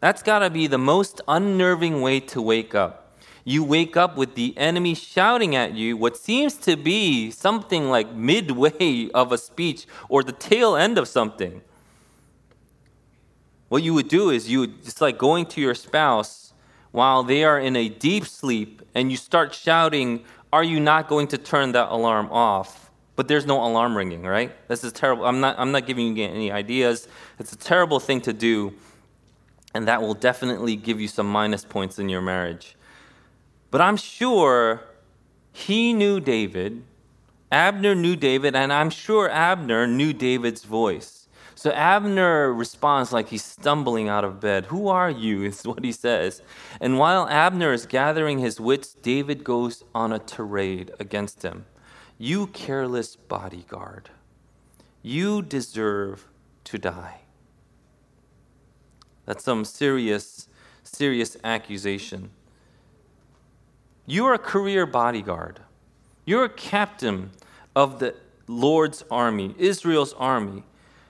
That's 0.00 0.22
got 0.22 0.40
to 0.40 0.50
be 0.50 0.66
the 0.66 0.78
most 0.78 1.20
unnerving 1.26 2.00
way 2.00 2.20
to 2.20 2.40
wake 2.40 2.74
up. 2.74 3.04
You 3.44 3.64
wake 3.64 3.96
up 3.96 4.16
with 4.16 4.34
the 4.34 4.56
enemy 4.58 4.94
shouting 4.94 5.56
at 5.56 5.74
you 5.74 5.96
what 5.96 6.16
seems 6.16 6.54
to 6.58 6.76
be 6.76 7.30
something 7.30 7.88
like 7.88 8.12
midway 8.12 9.08
of 9.14 9.32
a 9.32 9.38
speech 9.38 9.86
or 10.08 10.22
the 10.22 10.32
tail 10.32 10.76
end 10.76 10.98
of 10.98 11.08
something. 11.08 11.62
What 13.68 13.82
you 13.82 13.94
would 13.94 14.08
do 14.08 14.30
is 14.30 14.48
you 14.48 14.60
would, 14.60 14.74
it's 14.80 15.00
like 15.00 15.18
going 15.18 15.46
to 15.46 15.60
your 15.60 15.74
spouse 15.74 16.52
while 16.90 17.22
they 17.22 17.44
are 17.44 17.58
in 17.58 17.76
a 17.76 17.88
deep 17.88 18.26
sleep 18.26 18.82
and 18.94 19.10
you 19.10 19.16
start 19.16 19.54
shouting, 19.54 20.24
Are 20.52 20.64
you 20.64 20.80
not 20.80 21.08
going 21.08 21.28
to 21.28 21.38
turn 21.38 21.72
that 21.72 21.88
alarm 21.90 22.30
off? 22.30 22.90
But 23.16 23.28
there's 23.28 23.46
no 23.46 23.64
alarm 23.64 23.96
ringing, 23.96 24.22
right? 24.22 24.52
This 24.68 24.84
is 24.84 24.92
terrible. 24.92 25.24
I'm 25.26 25.40
not, 25.40 25.58
I'm 25.58 25.72
not 25.72 25.86
giving 25.86 26.16
you 26.16 26.24
any 26.24 26.52
ideas. 26.52 27.08
It's 27.38 27.52
a 27.52 27.58
terrible 27.58 27.98
thing 27.98 28.20
to 28.22 28.32
do, 28.32 28.74
and 29.78 29.86
that 29.86 30.02
will 30.02 30.14
definitely 30.14 30.74
give 30.74 31.00
you 31.00 31.06
some 31.06 31.28
minus 31.30 31.64
points 31.64 32.00
in 32.00 32.08
your 32.08 32.20
marriage. 32.20 32.74
But 33.70 33.80
I'm 33.80 33.96
sure 33.96 34.82
he 35.52 35.92
knew 35.92 36.18
David, 36.18 36.82
Abner 37.52 37.94
knew 37.94 38.16
David, 38.16 38.56
and 38.56 38.72
I'm 38.72 38.90
sure 38.90 39.30
Abner 39.30 39.86
knew 39.86 40.12
David's 40.12 40.64
voice. 40.64 41.28
So 41.54 41.70
Abner 41.70 42.52
responds 42.52 43.12
like 43.12 43.28
he's 43.28 43.44
stumbling 43.44 44.08
out 44.08 44.24
of 44.24 44.40
bed. 44.40 44.66
Who 44.66 44.88
are 44.88 45.10
you? 45.10 45.42
is 45.44 45.64
what 45.64 45.84
he 45.84 45.92
says. 45.92 46.42
And 46.80 46.98
while 46.98 47.28
Abner 47.28 47.72
is 47.72 47.86
gathering 47.86 48.40
his 48.40 48.58
wits, 48.58 48.94
David 48.94 49.44
goes 49.44 49.84
on 49.94 50.12
a 50.12 50.18
tirade 50.18 50.90
against 50.98 51.42
him. 51.42 51.66
You 52.18 52.48
careless 52.48 53.14
bodyguard, 53.14 54.10
you 55.02 55.40
deserve 55.40 56.26
to 56.64 56.78
die. 56.78 57.27
That's 59.28 59.44
some 59.44 59.66
serious, 59.66 60.48
serious 60.84 61.36
accusation. 61.44 62.30
You're 64.06 64.32
a 64.32 64.38
career 64.38 64.86
bodyguard. 64.86 65.60
You're 66.24 66.44
a 66.44 66.48
captain 66.48 67.32
of 67.76 67.98
the 67.98 68.14
Lord's 68.46 69.04
army, 69.10 69.54
Israel's 69.58 70.14
army. 70.14 70.62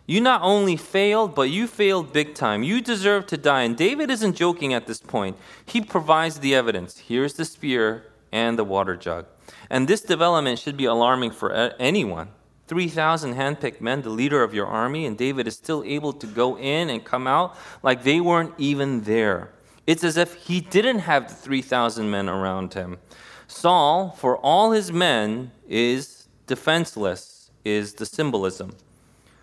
You 0.04 0.20
not 0.20 0.42
only 0.42 0.76
failed, 0.76 1.36
but 1.36 1.50
you 1.50 1.68
failed 1.68 2.12
big 2.12 2.34
time. 2.34 2.64
You 2.64 2.80
deserve 2.80 3.26
to 3.28 3.36
die. 3.36 3.62
And 3.62 3.76
David 3.76 4.10
isn't 4.10 4.34
joking 4.34 4.74
at 4.74 4.88
this 4.88 5.00
point. 5.00 5.36
He 5.64 5.80
provides 5.80 6.40
the 6.40 6.56
evidence. 6.56 6.98
Here's 6.98 7.34
the 7.34 7.44
spear 7.44 8.04
and 8.32 8.58
the 8.58 8.64
water 8.64 8.96
jug. 8.96 9.26
And 9.70 9.86
this 9.86 10.00
development 10.00 10.58
should 10.58 10.76
be 10.76 10.86
alarming 10.86 11.30
for 11.30 11.52
anyone. 11.78 12.30
3,000 12.68 13.34
handpicked 13.34 13.80
men, 13.80 14.02
the 14.02 14.10
leader 14.10 14.42
of 14.42 14.52
your 14.54 14.66
army, 14.66 15.06
and 15.06 15.16
David 15.16 15.48
is 15.48 15.56
still 15.56 15.82
able 15.86 16.12
to 16.12 16.26
go 16.26 16.58
in 16.58 16.90
and 16.90 17.02
come 17.04 17.26
out 17.26 17.56
like 17.82 18.04
they 18.04 18.20
weren't 18.20 18.54
even 18.58 19.02
there. 19.02 19.50
It's 19.86 20.04
as 20.04 20.18
if 20.18 20.34
he 20.34 20.60
didn't 20.60 21.00
have 21.00 21.28
the 21.28 21.34
3,000 21.34 22.10
men 22.10 22.28
around 22.28 22.74
him. 22.74 22.98
Saul, 23.46 24.10
for 24.10 24.36
all 24.36 24.72
his 24.72 24.92
men, 24.92 25.50
is 25.66 26.28
defenseless, 26.46 27.50
is 27.64 27.94
the 27.94 28.04
symbolism. 28.04 28.76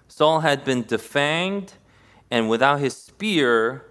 Saul 0.08 0.42
had 0.42 0.64
been 0.64 0.84
defanged, 0.84 1.72
and 2.30 2.48
without 2.48 2.80
his 2.80 2.96
spear, 2.96 3.86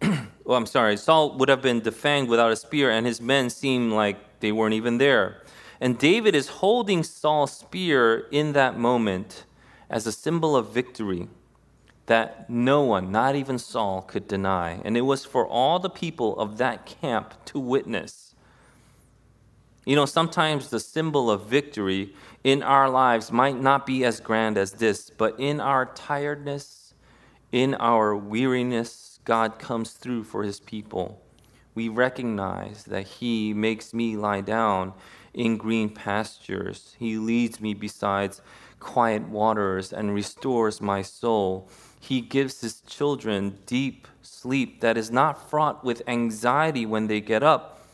oh, 0.02 0.54
I'm 0.54 0.66
sorry, 0.66 0.96
Saul 0.96 1.36
would 1.36 1.50
have 1.50 1.60
been 1.60 1.82
defanged 1.82 2.28
without 2.28 2.50
a 2.50 2.56
spear, 2.56 2.90
and 2.90 3.06
his 3.06 3.20
men 3.20 3.50
seemed 3.50 3.92
like 3.92 4.40
they 4.40 4.52
weren't 4.52 4.74
even 4.74 4.96
there. 4.96 5.43
And 5.80 5.98
David 5.98 6.34
is 6.34 6.48
holding 6.48 7.02
Saul's 7.02 7.56
spear 7.56 8.26
in 8.30 8.52
that 8.52 8.78
moment 8.78 9.44
as 9.90 10.06
a 10.06 10.12
symbol 10.12 10.56
of 10.56 10.72
victory 10.72 11.28
that 12.06 12.48
no 12.50 12.82
one, 12.82 13.10
not 13.10 13.34
even 13.34 13.58
Saul, 13.58 14.02
could 14.02 14.28
deny. 14.28 14.80
And 14.84 14.96
it 14.96 15.02
was 15.02 15.24
for 15.24 15.46
all 15.46 15.78
the 15.78 15.90
people 15.90 16.38
of 16.38 16.58
that 16.58 16.84
camp 16.84 17.34
to 17.46 17.58
witness. 17.58 18.34
You 19.86 19.96
know, 19.96 20.06
sometimes 20.06 20.70
the 20.70 20.80
symbol 20.80 21.30
of 21.30 21.46
victory 21.46 22.14
in 22.42 22.62
our 22.62 22.88
lives 22.88 23.30
might 23.30 23.60
not 23.60 23.86
be 23.86 24.04
as 24.04 24.20
grand 24.20 24.56
as 24.56 24.72
this, 24.72 25.10
but 25.10 25.38
in 25.38 25.60
our 25.60 25.86
tiredness, 25.86 26.94
in 27.52 27.74
our 27.74 28.16
weariness, 28.16 29.18
God 29.24 29.58
comes 29.58 29.92
through 29.92 30.24
for 30.24 30.42
his 30.42 30.60
people. 30.60 31.22
We 31.74 31.88
recognize 31.88 32.84
that 32.84 33.06
he 33.06 33.52
makes 33.52 33.92
me 33.92 34.16
lie 34.16 34.42
down 34.42 34.92
in 35.34 35.56
green 35.56 35.90
pastures. 35.90 36.94
He 36.98 37.18
leads 37.18 37.60
me 37.60 37.74
beside 37.74 38.36
quiet 38.80 39.28
waters 39.28 39.92
and 39.92 40.14
restores 40.14 40.80
my 40.80 41.02
soul. 41.02 41.68
He 42.00 42.20
gives 42.20 42.60
his 42.60 42.80
children 42.82 43.58
deep 43.66 44.06
sleep 44.22 44.80
that 44.80 44.96
is 44.96 45.10
not 45.10 45.50
fraught 45.50 45.84
with 45.84 46.02
anxiety 46.06 46.86
when 46.86 47.06
they 47.08 47.20
get 47.20 47.42
up, 47.42 47.88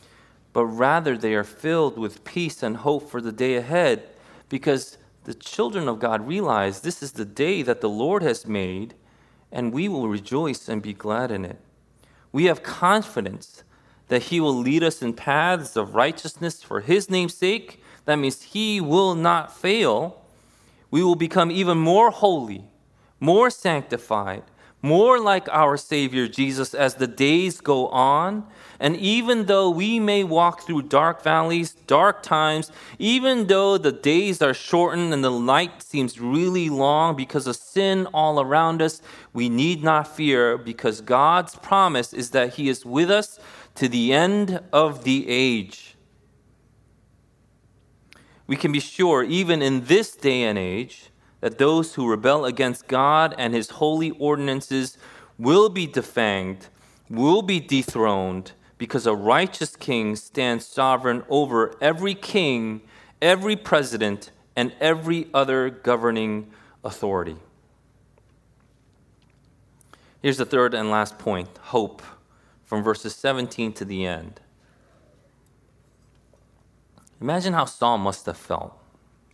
but 0.53 0.65
rather 0.65 1.17
they 1.17 1.33
are 1.33 1.43
filled 1.43 1.97
with 1.97 2.23
peace 2.23 2.61
and 2.61 2.77
hope 2.77 3.09
for 3.09 3.21
the 3.21 3.31
day 3.31 3.55
ahead 3.55 4.03
because 4.49 4.97
the 5.23 5.33
children 5.33 5.87
of 5.87 5.99
God 5.99 6.27
realize 6.27 6.81
this 6.81 7.01
is 7.01 7.13
the 7.13 7.25
day 7.25 7.61
that 7.61 7.81
the 7.81 7.89
Lord 7.89 8.21
has 8.21 8.45
made 8.45 8.95
and 9.51 9.73
we 9.73 9.87
will 9.87 10.07
rejoice 10.07 10.67
and 10.67 10.81
be 10.81 10.93
glad 10.93 11.31
in 11.31 11.45
it. 11.45 11.59
We 12.31 12.45
have 12.45 12.63
confidence 12.63 13.63
that 14.11 14.23
He 14.23 14.41
will 14.41 14.57
lead 14.57 14.83
us 14.83 15.01
in 15.01 15.13
paths 15.13 15.77
of 15.77 15.95
righteousness 15.95 16.61
for 16.61 16.81
His 16.81 17.09
name's 17.09 17.33
sake. 17.33 17.81
That 18.03 18.17
means 18.17 18.41
He 18.41 18.81
will 18.81 19.15
not 19.15 19.55
fail. 19.55 20.21
We 20.91 21.01
will 21.01 21.15
become 21.15 21.49
even 21.49 21.77
more 21.77 22.11
holy, 22.11 22.65
more 23.21 23.49
sanctified, 23.49 24.43
more 24.81 25.17
like 25.17 25.47
our 25.47 25.77
Savior 25.77 26.27
Jesus 26.27 26.73
as 26.73 26.95
the 26.95 27.07
days 27.07 27.61
go 27.61 27.87
on. 27.87 28.45
And 28.81 28.97
even 28.97 29.45
though 29.45 29.69
we 29.69 29.97
may 29.97 30.25
walk 30.25 30.63
through 30.63 30.81
dark 30.81 31.23
valleys, 31.23 31.71
dark 31.87 32.21
times, 32.21 32.69
even 32.99 33.47
though 33.47 33.77
the 33.77 33.93
days 33.93 34.41
are 34.41 34.53
shortened 34.53 35.13
and 35.13 35.23
the 35.23 35.39
night 35.39 35.81
seems 35.81 36.19
really 36.19 36.67
long 36.67 37.15
because 37.15 37.47
of 37.47 37.55
sin 37.55 38.07
all 38.07 38.41
around 38.41 38.81
us, 38.81 39.01
we 39.31 39.47
need 39.47 39.83
not 39.83 40.13
fear 40.13 40.57
because 40.57 40.99
God's 40.99 41.55
promise 41.55 42.11
is 42.11 42.31
that 42.31 42.55
He 42.55 42.67
is 42.67 42.85
with 42.85 43.09
us 43.09 43.39
to 43.81 43.89
the 43.89 44.13
end 44.13 44.61
of 44.71 45.05
the 45.05 45.27
age. 45.27 45.95
We 48.45 48.55
can 48.55 48.71
be 48.71 48.79
sure, 48.79 49.23
even 49.23 49.63
in 49.63 49.85
this 49.85 50.15
day 50.15 50.43
and 50.43 50.55
age, 50.55 51.09
that 51.39 51.57
those 51.57 51.95
who 51.95 52.07
rebel 52.07 52.45
against 52.45 52.87
God 52.87 53.33
and 53.39 53.55
his 53.55 53.71
holy 53.71 54.11
ordinances 54.11 54.99
will 55.39 55.67
be 55.67 55.87
defanged, 55.87 56.67
will 57.09 57.41
be 57.41 57.59
dethroned, 57.59 58.51
because 58.77 59.07
a 59.07 59.15
righteous 59.15 59.75
king 59.75 60.15
stands 60.15 60.63
sovereign 60.63 61.23
over 61.27 61.73
every 61.81 62.13
king, 62.13 62.81
every 63.19 63.55
president, 63.55 64.29
and 64.55 64.75
every 64.79 65.27
other 65.33 65.71
governing 65.71 66.51
authority. 66.83 67.37
Here's 70.21 70.37
the 70.37 70.45
third 70.45 70.75
and 70.75 70.91
last 70.91 71.17
point 71.17 71.49
hope 71.57 72.03
from 72.71 72.83
verses 72.83 73.13
17 73.13 73.73
to 73.73 73.83
the 73.83 74.05
end. 74.05 74.39
Imagine 77.19 77.51
how 77.51 77.65
Saul 77.65 77.97
must 77.97 78.25
have 78.27 78.37
felt. 78.37 78.81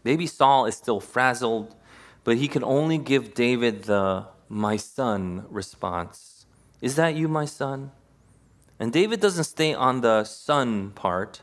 Maybe 0.04 0.26
Saul 0.26 0.66
is 0.66 0.76
still 0.76 1.00
frazzled, 1.00 1.76
but 2.24 2.38
he 2.38 2.48
can 2.48 2.64
only 2.64 2.98
give 2.98 3.36
David 3.36 3.84
the 3.84 4.26
my 4.50 4.76
son 4.76 5.46
response. 5.52 6.48
Is 6.82 6.96
that 6.96 7.14
you, 7.14 7.28
my 7.28 7.46
son? 7.46 7.92
And 8.80 8.92
David 8.92 9.20
doesn't 9.20 9.44
stay 9.44 9.72
on 9.72 10.02
the 10.02 10.24
son 10.24 10.90
part, 10.90 11.42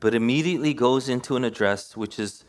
but 0.00 0.16
immediately 0.16 0.74
goes 0.74 1.08
into 1.08 1.36
an 1.36 1.44
address 1.44 1.96
which 1.96 2.18
is 2.18 2.42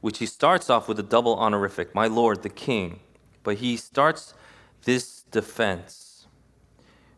which 0.00 0.18
he 0.18 0.26
starts 0.26 0.68
off 0.68 0.88
with 0.88 0.98
a 0.98 1.04
double 1.04 1.36
honorific, 1.36 1.94
my 1.94 2.08
lord 2.08 2.42
the 2.42 2.48
king. 2.48 2.98
But 3.44 3.58
he 3.58 3.76
starts 3.76 4.34
this 4.82 5.22
defense. 5.30 6.11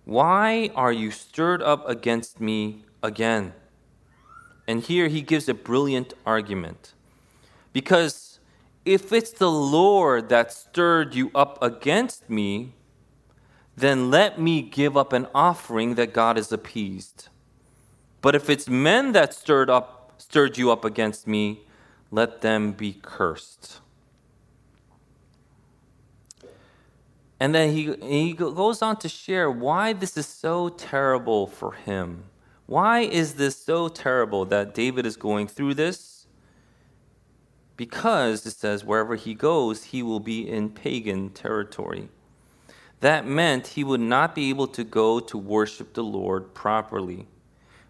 Why 0.04 0.70
are 0.74 0.92
you 0.92 1.10
stirred 1.10 1.62
up 1.62 1.88
against 1.88 2.40
me 2.40 2.84
again? 3.02 3.54
And 4.66 4.82
here 4.82 5.08
he 5.08 5.22
gives 5.22 5.48
a 5.48 5.54
brilliant 5.54 6.14
argument. 6.26 6.92
Because 7.72 8.38
if 8.84 9.12
it's 9.12 9.32
the 9.32 9.50
Lord 9.50 10.28
that 10.28 10.52
stirred 10.52 11.14
you 11.14 11.30
up 11.34 11.62
against 11.62 12.28
me, 12.28 12.74
then 13.76 14.10
let 14.10 14.38
me 14.38 14.62
give 14.62 14.96
up 14.96 15.12
an 15.12 15.26
offering 15.34 15.94
that 15.96 16.12
God 16.12 16.38
is 16.38 16.52
appeased. 16.52 17.28
But 18.20 18.34
if 18.34 18.48
it's 18.48 18.68
men 18.68 19.12
that 19.12 19.34
stirred 19.34 19.68
up 19.68 20.14
stirred 20.16 20.56
you 20.56 20.70
up 20.70 20.84
against 20.84 21.26
me, 21.26 21.60
let 22.10 22.40
them 22.40 22.72
be 22.72 22.92
cursed. 23.02 23.80
And 27.40 27.54
then 27.54 27.72
he, 27.72 27.94
he 28.00 28.32
goes 28.32 28.80
on 28.80 28.96
to 28.98 29.08
share 29.08 29.50
why 29.50 29.92
this 29.92 30.16
is 30.16 30.26
so 30.26 30.68
terrible 30.68 31.46
for 31.46 31.72
him. 31.72 32.24
Why 32.66 33.00
is 33.00 33.34
this 33.34 33.56
so 33.56 33.88
terrible 33.88 34.44
that 34.46 34.74
David 34.74 35.04
is 35.04 35.16
going 35.16 35.48
through 35.48 35.74
this? 35.74 36.26
Because 37.76 38.46
it 38.46 38.52
says, 38.52 38.84
wherever 38.84 39.16
he 39.16 39.34
goes, 39.34 39.84
he 39.84 40.02
will 40.02 40.20
be 40.20 40.48
in 40.48 40.70
pagan 40.70 41.30
territory. 41.30 42.08
That 43.00 43.26
meant 43.26 43.66
he 43.68 43.84
would 43.84 44.00
not 44.00 44.34
be 44.34 44.48
able 44.48 44.68
to 44.68 44.84
go 44.84 45.20
to 45.20 45.36
worship 45.36 45.92
the 45.92 46.04
Lord 46.04 46.54
properly. 46.54 47.26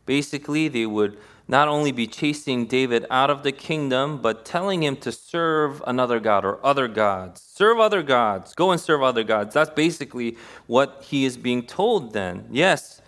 Basically, 0.07 0.69
they 0.69 0.87
would 0.87 1.19
not 1.47 1.69
only 1.69 1.93
be 1.93 2.07
chasing 2.07 2.67
David 2.67 3.05
out 3.11 3.31
of 3.31 3.43
the 3.43 3.53
kingdom, 3.53 4.21
but 4.21 4.45
telling 4.45 4.83
him 4.83 4.97
to 4.97 5.13
serve 5.13 5.83
another 5.87 6.19
God 6.21 6.45
or 6.45 6.65
other 6.65 6.89
gods. 6.89 7.43
Serve 7.43 7.79
other 7.79 8.03
gods. 8.03 8.55
Go 8.55 8.71
and 8.71 8.81
serve 8.81 9.03
other 9.03 9.25
gods. 9.25 9.55
That's 9.55 9.71
basically 9.71 10.37
what 10.67 11.05
he 11.09 11.25
is 11.25 11.37
being 11.37 11.67
told 11.67 12.13
then. 12.13 12.47
Yes, 12.51 13.03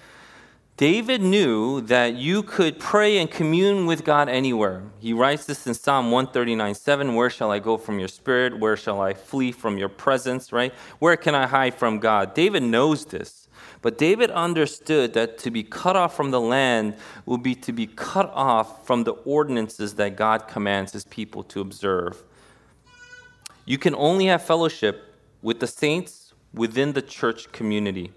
David 0.77 1.23
knew 1.23 1.81
that 1.81 2.17
you 2.17 2.43
could 2.43 2.79
pray 2.79 3.17
and 3.17 3.31
commune 3.31 3.87
with 3.87 4.05
God 4.05 4.29
anywhere. 4.29 4.83
He 4.99 5.15
writes 5.15 5.47
this 5.47 5.67
in 5.67 5.73
Psalm 5.73 6.11
139 6.11 6.75
7 6.75 7.15
Where 7.15 7.31
shall 7.31 7.51
I 7.51 7.59
go 7.61 7.79
from 7.79 7.99
your 7.99 8.09
spirit? 8.09 8.61
Where 8.61 8.77
shall 8.77 9.01
I 9.01 9.15
flee 9.15 9.53
from 9.53 9.79
your 9.79 9.89
presence? 9.89 10.53
Right? 10.53 10.75
Where 10.99 11.17
can 11.17 11.35
I 11.35 11.47
hide 11.47 11.75
from 11.77 11.99
God? 11.99 12.35
David 12.35 12.63
knows 12.63 13.07
this. 13.07 13.46
But 13.87 13.99
David 13.99 14.33
understood 14.33 15.13
that 15.13 15.39
to 15.39 15.51
be 15.53 15.63
cut 15.63 15.95
off 15.95 16.17
from 16.17 16.33
the 16.33 16.41
land 16.41 16.97
will 17.25 17.39
be 17.39 17.55
to 17.55 17.73
be 17.73 17.87
cut 17.87 18.29
off 18.35 18.85
from 18.85 19.05
the 19.05 19.13
ordinances 19.13 19.95
that 19.95 20.17
God 20.17 20.49
commands 20.49 20.93
his 20.93 21.05
people 21.05 21.45
to 21.45 21.61
observe. 21.61 22.25
You 23.65 23.79
can 23.79 23.95
only 23.95 24.27
have 24.27 24.43
fellowship 24.43 25.15
with 25.41 25.61
the 25.61 25.69
saints 25.69 26.35
within 26.53 26.95
the 26.95 27.01
church 27.01 27.53
community. 27.53 28.11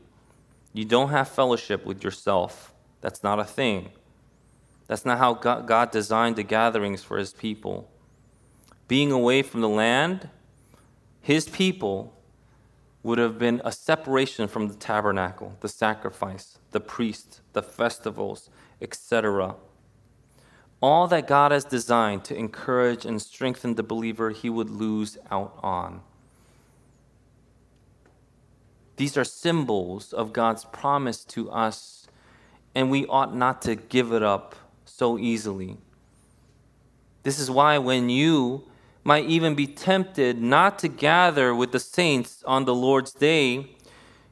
You 0.74 0.86
don't 0.86 1.10
have 1.10 1.28
fellowship 1.28 1.86
with 1.86 2.04
yourself. 2.04 2.74
That's 3.02 3.22
not 3.22 3.40
a 3.40 3.46
thing. 3.46 3.92
That's 4.88 5.06
not 5.06 5.20
how 5.20 5.36
God 5.36 5.92
designed 5.92 6.38
the 6.38 6.42
gatherings 6.42 7.04
for 7.04 7.20
his 7.20 7.32
people. 7.32 7.92
Being 8.88 9.12
away 9.12 9.44
from 9.44 9.62
the 9.62 9.70
land, 9.70 10.30
his 11.22 11.48
people 11.48 12.19
would 13.02 13.18
have 13.18 13.40
been 13.40 13.62
a 13.64 13.72
separation 13.72 14.48
from 14.48 14.68
the 14.68 14.74
tabernacle, 14.74 15.56
the 15.62 15.70
sacrifice, 15.70 16.58
the 16.72 16.80
priest, 16.80 17.42
the 17.54 17.64
festivals, 17.64 18.50
etc. 18.82 19.56
All 20.82 21.08
that 21.08 21.28
God 21.28 21.52
has 21.52 21.66
designed 21.66 22.24
to 22.26 22.36
encourage 22.36 23.06
and 23.06 23.22
strengthen 23.22 23.76
the 23.76 23.84
believer, 23.84 24.32
he 24.32 24.50
would 24.50 24.70
lose 24.70 25.18
out 25.32 25.58
on. 25.62 26.02
These 28.98 29.16
are 29.16 29.24
symbols 29.24 30.12
of 30.12 30.34
God's 30.34 30.66
promise 30.66 31.24
to 31.26 31.50
us, 31.52 32.08
and 32.76 32.92
we 32.92 33.06
ought 33.08 33.34
not 33.34 33.62
to 33.62 33.76
give 33.76 34.12
it 34.12 34.24
up 34.24 34.56
so 34.84 35.18
easily. 35.18 35.78
This 37.24 37.40
is 37.40 37.50
why 37.50 37.78
when 37.78 38.10
you 38.10 38.66
might 39.04 39.26
even 39.26 39.56
be 39.56 39.68
tempted 39.68 40.42
not 40.42 40.80
to 40.80 40.88
gather 40.88 41.56
with 41.56 41.72
the 41.72 41.80
saints 41.80 42.44
on 42.46 42.66
the 42.66 42.76
Lord's 42.76 43.12
day. 43.12 43.76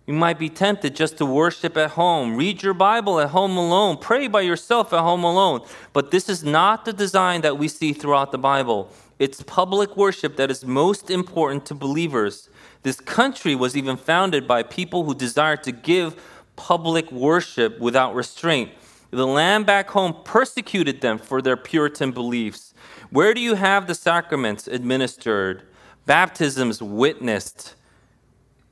You 0.05 0.13
might 0.13 0.39
be 0.39 0.49
tempted 0.49 0.95
just 0.95 1.17
to 1.17 1.25
worship 1.25 1.75
at 1.75 1.91
home, 1.91 2.37
read 2.37 2.63
your 2.63 2.73
Bible 2.73 3.19
at 3.19 3.29
home 3.29 3.57
alone, 3.57 3.97
pray 3.97 4.27
by 4.27 4.41
yourself 4.41 4.93
at 4.93 5.01
home 5.01 5.23
alone. 5.23 5.61
But 5.91 6.11
this 6.11 6.29
is 6.29 6.43
not 6.43 6.85
the 6.85 6.93
design 6.93 7.41
that 7.41 7.57
we 7.57 7.67
see 7.67 7.91
throughout 7.91 8.31
the 8.31 8.37
Bible. 8.37 8.89
It's 9.19 9.41
public 9.43 9.97
worship 9.97 10.37
that 10.37 10.51
is 10.51 10.63
most 10.63 11.09
important 11.09 11.65
to 11.65 11.73
believers. 11.73 12.49
This 12.83 12.99
country 12.99 13.55
was 13.55 13.75
even 13.75 13.97
founded 13.97 14.47
by 14.47 14.63
people 14.63 15.03
who 15.03 15.15
desired 15.15 15.63
to 15.63 15.71
give 15.71 16.21
public 16.55 17.11
worship 17.11 17.79
without 17.79 18.15
restraint. 18.15 18.71
The 19.11 19.27
land 19.27 19.65
back 19.65 19.89
home 19.89 20.15
persecuted 20.23 21.01
them 21.01 21.17
for 21.17 21.41
their 21.41 21.57
Puritan 21.57 22.11
beliefs. 22.11 22.73
Where 23.09 23.33
do 23.33 23.39
you 23.39 23.55
have 23.55 23.87
the 23.87 23.95
sacraments 23.95 24.67
administered, 24.67 25.63
baptisms 26.05 26.81
witnessed? 26.81 27.75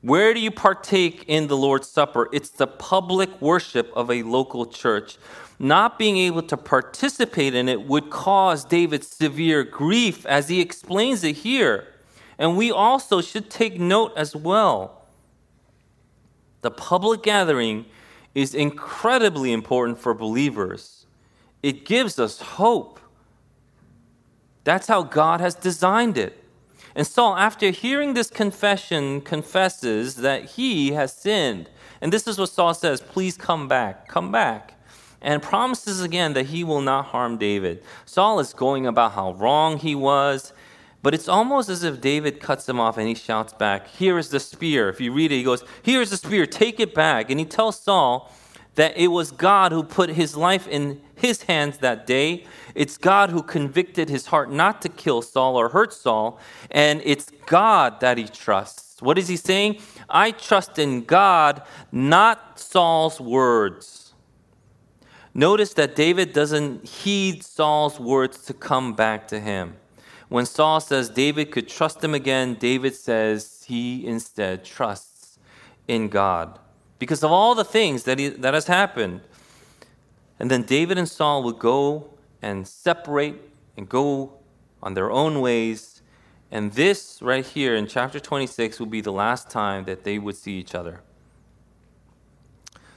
Where 0.02 0.34
do 0.34 0.40
you 0.40 0.52
partake 0.52 1.24
in 1.28 1.48
the 1.48 1.58
Lord's 1.58 1.88
Supper? 1.88 2.28
It's 2.34 2.50
the 2.50 2.68
public 2.68 3.42
worship 3.42 3.92
of 3.96 4.12
a 4.12 4.24
local 4.24 4.66
church. 4.66 5.18
Not 5.58 5.98
being 5.98 6.18
able 6.18 6.44
to 6.44 6.58
participate 6.58 7.56
in 7.56 7.70
it 7.70 7.88
would 7.88 8.10
cause 8.10 8.66
David 8.66 9.06
severe 9.06 9.64
grief, 9.64 10.26
as 10.26 10.50
he 10.50 10.60
explains 10.60 11.24
it 11.24 11.38
here. 11.38 11.88
And 12.38 12.58
we 12.58 12.72
also 12.72 13.22
should 13.22 13.50
take 13.50 13.80
note 13.80 14.12
as 14.18 14.36
well. 14.36 15.08
The 16.62 16.72
public 16.72 17.24
gathering 17.24 17.86
is 18.34 18.54
incredibly 18.54 19.54
important 19.54 19.98
for 19.98 20.14
believers, 20.14 21.06
it 21.64 21.86
gives 21.86 22.20
us 22.20 22.42
hope. 22.42 23.00
That's 24.66 24.88
how 24.88 25.04
God 25.04 25.40
has 25.40 25.56
designed 25.56 26.18
it. 26.18 26.44
And 26.96 27.06
Saul, 27.06 27.38
after 27.38 27.70
hearing 27.70 28.14
this 28.14 28.30
confession, 28.30 29.22
confesses 29.22 30.16
that 30.18 30.46
he 30.46 30.92
has 30.94 31.14
sinned. 31.14 31.70
And 32.02 32.12
this 32.12 32.28
is 32.28 32.38
what 32.38 32.50
Saul 32.50 32.74
says 32.74 33.00
Please 33.00 33.38
come 33.38 33.68
back, 33.68 34.08
come 34.08 34.32
back. 34.32 34.74
And 35.22 35.42
promises 35.42 36.02
again 36.02 36.34
that 36.34 36.48
he 36.48 36.64
will 36.64 36.82
not 36.82 37.06
harm 37.06 37.38
David. 37.38 37.84
Saul 38.06 38.40
is 38.40 38.54
going 38.54 38.86
about 38.86 39.14
how 39.14 39.34
wrong 39.34 39.78
he 39.78 39.96
was, 39.96 40.54
but 41.02 41.14
it's 41.14 41.28
almost 41.28 41.68
as 41.68 41.84
if 41.84 42.00
David 42.00 42.40
cuts 42.40 42.68
him 42.68 42.80
off 42.80 42.98
and 42.98 43.08
he 43.08 43.16
shouts 43.16 43.54
back, 43.54 43.88
Here 43.88 44.18
is 44.18 44.30
the 44.30 44.40
spear. 44.40 44.90
If 44.90 45.02
you 45.02 45.12
read 45.12 45.32
it, 45.32 45.38
he 45.38 45.44
goes, 45.44 45.64
Here 45.84 46.02
is 46.02 46.12
the 46.12 46.18
spear, 46.18 46.46
take 46.46 46.80
it 46.80 46.94
back. 46.94 47.30
And 47.30 47.40
he 47.40 47.46
tells 47.46 47.80
Saul 47.80 48.32
that 48.76 48.96
it 48.98 49.08
was 49.08 49.32
God 49.32 49.72
who 49.72 49.84
put 49.84 50.10
his 50.12 50.36
life 50.36 50.68
in 50.68 51.02
his 51.16 51.44
hands 51.44 51.80
that 51.80 52.06
day. 52.06 52.46
It's 52.76 52.98
God 52.98 53.30
who 53.30 53.42
convicted 53.42 54.10
his 54.10 54.28
heart 54.28 54.52
not 54.52 54.82
to 54.82 54.90
kill 54.90 55.22
Saul 55.22 55.56
or 55.56 55.70
hurt 55.70 55.94
Saul, 55.94 56.40
and 56.70 57.02
it's 57.06 57.32
God 57.46 58.02
that 58.02 58.18
he 58.18 58.26
trusts. 58.26 59.02
What 59.02 59.18
is 59.18 59.30
he 59.30 59.38
saying? 59.38 59.80
I 60.10 60.32
trust 60.32 60.78
in 60.78 61.06
God, 61.06 61.64
not 61.92 62.60
Saul's 62.60 63.20
words. 63.20 64.14
Notice 65.34 65.74
that 65.74 65.96
David 65.96 66.34
doesn't 66.34 66.86
heed 66.86 67.44
Saul's 67.44 68.00
words 68.00 68.46
to 68.46 68.54
come 68.54 68.94
back 68.94 69.28
to 69.30 69.40
him. 69.40 69.76
When 70.30 70.46
Saul 70.46 70.80
says 70.80 71.10
David 71.10 71.52
could 71.52 71.68
trust 71.68 72.04
him 72.04 72.14
again, 72.14 72.56
David 72.56 72.96
says 72.96 73.66
he 73.68 74.06
instead 74.06 74.66
trusts 74.66 75.40
in 75.88 76.10
God 76.10 76.60
because 77.00 77.24
of 77.24 77.32
all 77.32 77.54
the 77.54 77.66
things 77.66 78.04
that, 78.04 78.18
he, 78.18 78.30
that 78.30 78.54
has 78.54 78.68
happened. 78.68 79.22
And 80.40 80.50
then 80.50 80.64
David 80.64 80.98
and 80.98 81.08
Saul 81.08 81.44
would 81.44 81.60
go 81.60 82.15
and 82.46 82.68
separate 82.68 83.42
and 83.76 83.90
go 83.90 84.32
on 84.84 84.94
their 84.94 85.10
own 85.12 85.42
ways. 85.42 86.04
And 86.52 86.72
this 86.74 87.20
right 87.20 87.44
here 87.44 87.76
in 87.76 87.88
chapter 87.88 88.20
26 88.20 88.80
will 88.80 88.86
be 88.86 89.02
the 89.02 89.12
last 89.12 89.50
time 89.50 89.86
that 89.86 90.04
they 90.04 90.20
would 90.20 90.38
see 90.38 90.54
each 90.54 90.76
other. 90.76 91.02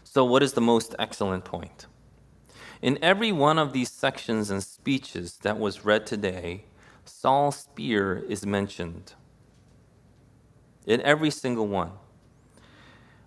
So, 0.05 0.23
what 0.23 0.43
is 0.43 0.53
the 0.53 0.61
most 0.61 0.95
excellent 0.99 1.47
point? 1.47 1.87
In 2.83 2.99
every 3.01 3.33
one 3.33 3.59
of 3.59 3.73
these 3.73 3.91
sections 3.91 4.51
and 4.51 4.63
speeches 4.63 5.39
that 5.39 5.59
was 5.59 5.83
read 5.83 6.07
today, 6.07 6.65
Saul's 7.07 7.57
spear 7.57 8.23
is 8.29 8.45
mentioned. 8.45 9.15
In 10.87 11.01
every 11.01 11.31
single 11.31 11.67
one. 11.67 11.93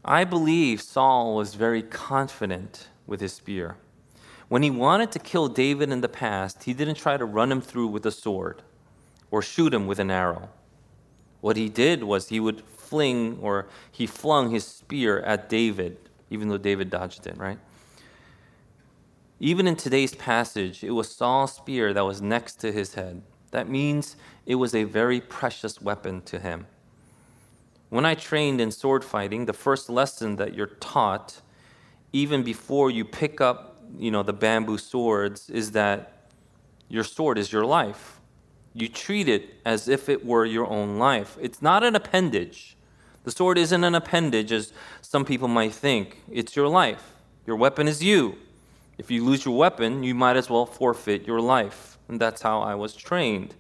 I 0.05 0.23
believe 0.23 0.81
Saul 0.81 1.35
was 1.35 1.55
very 1.55 1.81
confident 1.81 2.89
with 3.07 3.21
his 3.21 3.33
spear. 3.33 3.77
When 4.51 4.63
he 4.63 4.69
wanted 4.69 5.13
to 5.13 5.19
kill 5.19 5.47
David 5.47 5.93
in 5.93 6.01
the 6.01 6.09
past, 6.09 6.65
he 6.65 6.73
didn't 6.73 6.95
try 6.95 7.15
to 7.15 7.23
run 7.23 7.53
him 7.53 7.61
through 7.61 7.87
with 7.87 8.05
a 8.05 8.11
sword 8.11 8.63
or 9.31 9.41
shoot 9.41 9.73
him 9.73 9.87
with 9.87 9.97
an 9.97 10.11
arrow. 10.11 10.49
What 11.39 11.55
he 11.55 11.69
did 11.69 12.03
was 12.03 12.27
he 12.27 12.41
would 12.41 12.59
fling 12.65 13.39
or 13.41 13.69
he 13.89 14.05
flung 14.05 14.51
his 14.51 14.67
spear 14.67 15.21
at 15.21 15.47
David, 15.47 15.95
even 16.29 16.49
though 16.49 16.57
David 16.57 16.89
dodged 16.89 17.27
it, 17.27 17.37
right? 17.37 17.59
Even 19.39 19.67
in 19.67 19.77
today's 19.77 20.15
passage, 20.15 20.83
it 20.83 20.91
was 20.91 21.09
Saul's 21.09 21.53
spear 21.53 21.93
that 21.93 22.03
was 22.03 22.21
next 22.21 22.55
to 22.55 22.73
his 22.73 22.95
head. 22.95 23.21
That 23.51 23.69
means 23.69 24.17
it 24.45 24.55
was 24.55 24.75
a 24.75 24.83
very 24.83 25.21
precious 25.21 25.81
weapon 25.81 26.23
to 26.23 26.39
him. 26.39 26.67
When 27.87 28.05
I 28.05 28.15
trained 28.15 28.59
in 28.59 28.71
sword 28.71 29.05
fighting, 29.05 29.45
the 29.45 29.53
first 29.53 29.89
lesson 29.89 30.35
that 30.35 30.53
you're 30.53 30.75
taught, 30.81 31.39
even 32.11 32.43
before 32.43 32.91
you 32.91 33.05
pick 33.05 33.39
up, 33.39 33.70
you 33.97 34.11
know, 34.11 34.23
the 34.23 34.33
bamboo 34.33 34.77
swords, 34.77 35.49
is 35.49 35.71
that 35.71 36.27
your 36.89 37.03
sword 37.03 37.37
is 37.37 37.51
your 37.51 37.65
life. 37.65 38.19
You 38.73 38.87
treat 38.87 39.27
it 39.27 39.55
as 39.65 39.87
if 39.87 40.09
it 40.09 40.25
were 40.25 40.45
your 40.45 40.67
own 40.67 40.97
life. 40.97 41.37
It's 41.41 41.61
not 41.61 41.83
an 41.83 41.95
appendage. 41.95 42.77
The 43.23 43.31
sword 43.31 43.57
isn't 43.57 43.83
an 43.83 43.95
appendage, 43.95 44.51
as 44.51 44.73
some 45.01 45.25
people 45.25 45.47
might 45.47 45.73
think. 45.73 46.21
It's 46.31 46.55
your 46.55 46.67
life. 46.67 47.13
Your 47.45 47.55
weapon 47.55 47.87
is 47.87 48.03
you. 48.03 48.35
If 48.97 49.11
you 49.11 49.23
lose 49.23 49.45
your 49.45 49.57
weapon, 49.57 50.03
you 50.03 50.15
might 50.15 50.37
as 50.37 50.49
well 50.49 50.65
forfeit 50.65 51.27
your 51.27 51.41
life. 51.41 51.97
And 52.07 52.19
that's 52.19 52.41
how 52.41 52.61
I 52.61 52.75
was 52.75 52.95
trained. 52.95 53.55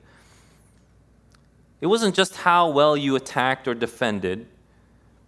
It 1.79 1.87
wasn't 1.87 2.15
just 2.15 2.37
how 2.37 2.69
well 2.69 2.95
you 2.95 3.15
attacked 3.15 3.67
or 3.67 3.73
defended, 3.73 4.47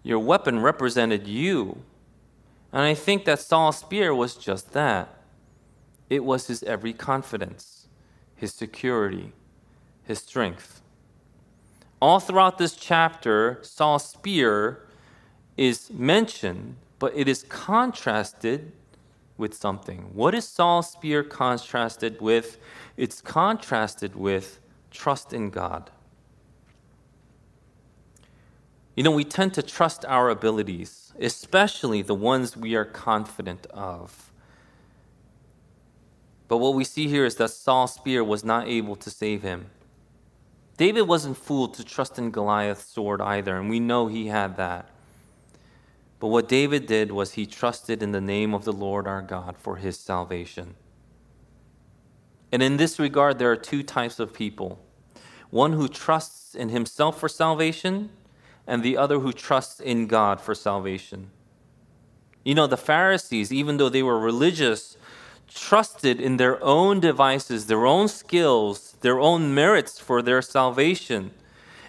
your 0.04 0.20
weapon 0.20 0.60
represented 0.60 1.28
you. 1.28 1.82
And 2.74 2.82
I 2.82 2.96
think 2.96 3.26
that 3.26 3.40
Saul's 3.40 3.78
spear 3.78 4.16
was 4.16 4.36
just 4.36 4.74
that 4.74 5.16
it 6.10 6.26
was 6.26 6.48
his 6.48 6.64
every 6.64 6.92
confidence, 6.92 7.88
his 8.36 8.52
security, 8.52 9.32
his 10.04 10.20
strength. 10.20 10.82
All 12.02 12.20
throughout 12.20 12.58
this 12.58 12.76
chapter, 12.76 13.60
Saul's 13.62 14.06
spear 14.06 14.88
is 15.56 15.92
mentioned, 15.92 16.76
but 16.98 17.14
it 17.16 17.28
is 17.28 17.44
contrasted 17.44 18.72
with 19.38 19.54
something. 19.54 20.10
What 20.14 20.34
is 20.34 20.48
Saul's 20.48 20.90
spear 20.90 21.24
contrasted 21.24 22.22
with? 22.22 22.58
It's 22.98 23.22
contrasted 23.22 24.16
with 24.16 24.60
trust 24.90 25.32
in 25.32 25.52
God. 25.52 25.92
You 28.96 29.04
know, 29.04 29.12
we 29.12 29.24
tend 29.24 29.54
to 29.56 29.64
trust 29.64 30.06
our 30.06 30.30
abilities, 30.30 31.14
especially 31.20 32.02
the 32.02 32.16
ones 32.16 32.56
we 32.56 32.76
are 32.76 32.86
confident 32.86 33.66
of. 33.68 34.32
But 36.48 36.58
what 36.58 36.76
we 36.76 36.84
see 36.84 37.08
here 37.08 37.26
is 37.26 37.36
that 37.36 37.50
Saul's 37.50 37.96
spear 37.96 38.24
was 38.24 38.44
not 38.44 38.68
able 38.68 38.96
to 38.98 39.10
save 39.10 39.42
him. 39.42 39.72
David 40.78 41.04
wasn't 41.04 41.38
fooled 41.38 41.74
to 41.76 41.84
trust 41.84 42.20
in 42.20 42.30
Goliath's 42.30 42.86
sword 42.86 43.22
either, 43.22 43.58
and 43.58 43.70
we 43.70 43.80
know 43.80 44.08
he 44.08 44.28
had 44.28 44.58
that. 44.58 44.90
But 46.20 46.28
what 46.28 46.48
David 46.48 46.86
did 46.86 47.12
was 47.12 47.34
he 47.34 47.46
trusted 47.46 48.04
in 48.04 48.12
the 48.12 48.22
name 48.22 48.54
of 48.54 48.64
the 48.64 48.74
Lord 48.74 49.08
our 49.08 49.22
God 49.22 49.58
for 49.58 49.78
his 49.78 50.00
salvation. 50.00 50.76
And 52.52 52.62
in 52.62 52.78
this 52.78 53.00
regard, 53.00 53.40
there 53.40 53.52
are 53.52 53.58
two 53.58 53.82
types 53.82 54.20
of 54.20 54.34
people 54.34 54.80
one 55.50 55.74
who 55.74 55.88
trusts 55.88 56.56
in 56.56 56.70
himself 56.70 57.20
for 57.20 57.30
salvation 57.30 58.10
and 58.68 58.84
the 58.84 58.98
other 58.98 59.20
who 59.20 59.34
trusts 59.34 59.80
in 59.80 60.08
God 60.08 60.40
for 60.40 60.56
salvation. 60.56 61.30
You 62.44 62.56
know, 62.56 62.68
the 62.68 62.78
Pharisees, 62.78 63.52
even 63.52 63.78
though 63.78 63.90
they 63.90 64.04
were 64.04 64.20
religious, 64.20 64.98
trusted 65.54 66.20
in 66.20 66.38
their 66.38 66.62
own 66.64 67.00
devices, 67.00 67.68
their 67.68 67.86
own 67.86 68.08
skills, 68.08 68.98
their 69.02 69.20
own 69.20 69.54
merits 69.54 70.00
for 70.00 70.22
their 70.22 70.42
salvation. 70.42 71.32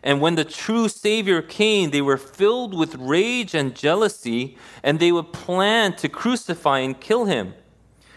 And 0.03 0.21
when 0.21 0.35
the 0.35 0.45
true 0.45 0.89
Savior 0.89 1.41
came, 1.41 1.91
they 1.91 2.03
were 2.03 2.19
filled 2.19 2.77
with 2.77 2.95
rage 2.97 3.55
and 3.55 3.75
jealousy, 3.75 4.59
and 4.83 5.01
they 5.01 5.11
would 5.11 5.33
plan 5.33 5.97
to 5.97 6.09
crucify 6.09 6.81
and 6.81 7.01
kill 7.01 7.25
him. 7.25 7.55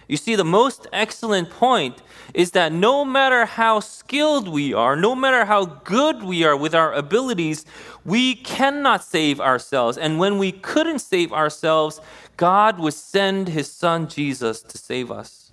You 0.07 0.15
see, 0.15 0.35
the 0.35 0.45
most 0.45 0.87
excellent 0.93 1.49
point 1.49 2.01
is 2.33 2.51
that 2.51 2.71
no 2.71 3.03
matter 3.03 3.45
how 3.45 3.81
skilled 3.81 4.47
we 4.47 4.73
are, 4.73 4.95
no 4.95 5.15
matter 5.15 5.45
how 5.45 5.65
good 5.65 6.23
we 6.23 6.43
are 6.45 6.55
with 6.55 6.73
our 6.73 6.93
abilities, 6.93 7.65
we 8.05 8.35
cannot 8.35 9.03
save 9.03 9.41
ourselves. 9.41 9.97
And 9.97 10.17
when 10.17 10.37
we 10.37 10.53
couldn't 10.53 10.99
save 10.99 11.33
ourselves, 11.33 11.99
God 12.37 12.79
would 12.79 12.93
send 12.93 13.49
his 13.49 13.69
son 13.69 14.07
Jesus 14.07 14.61
to 14.61 14.77
save 14.77 15.11
us. 15.11 15.51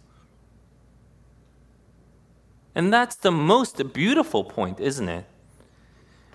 And 2.76 2.92
that's 2.92 3.16
the 3.16 3.32
most 3.32 3.92
beautiful 3.92 4.44
point, 4.44 4.78
isn't 4.80 5.08
it? 5.08 5.24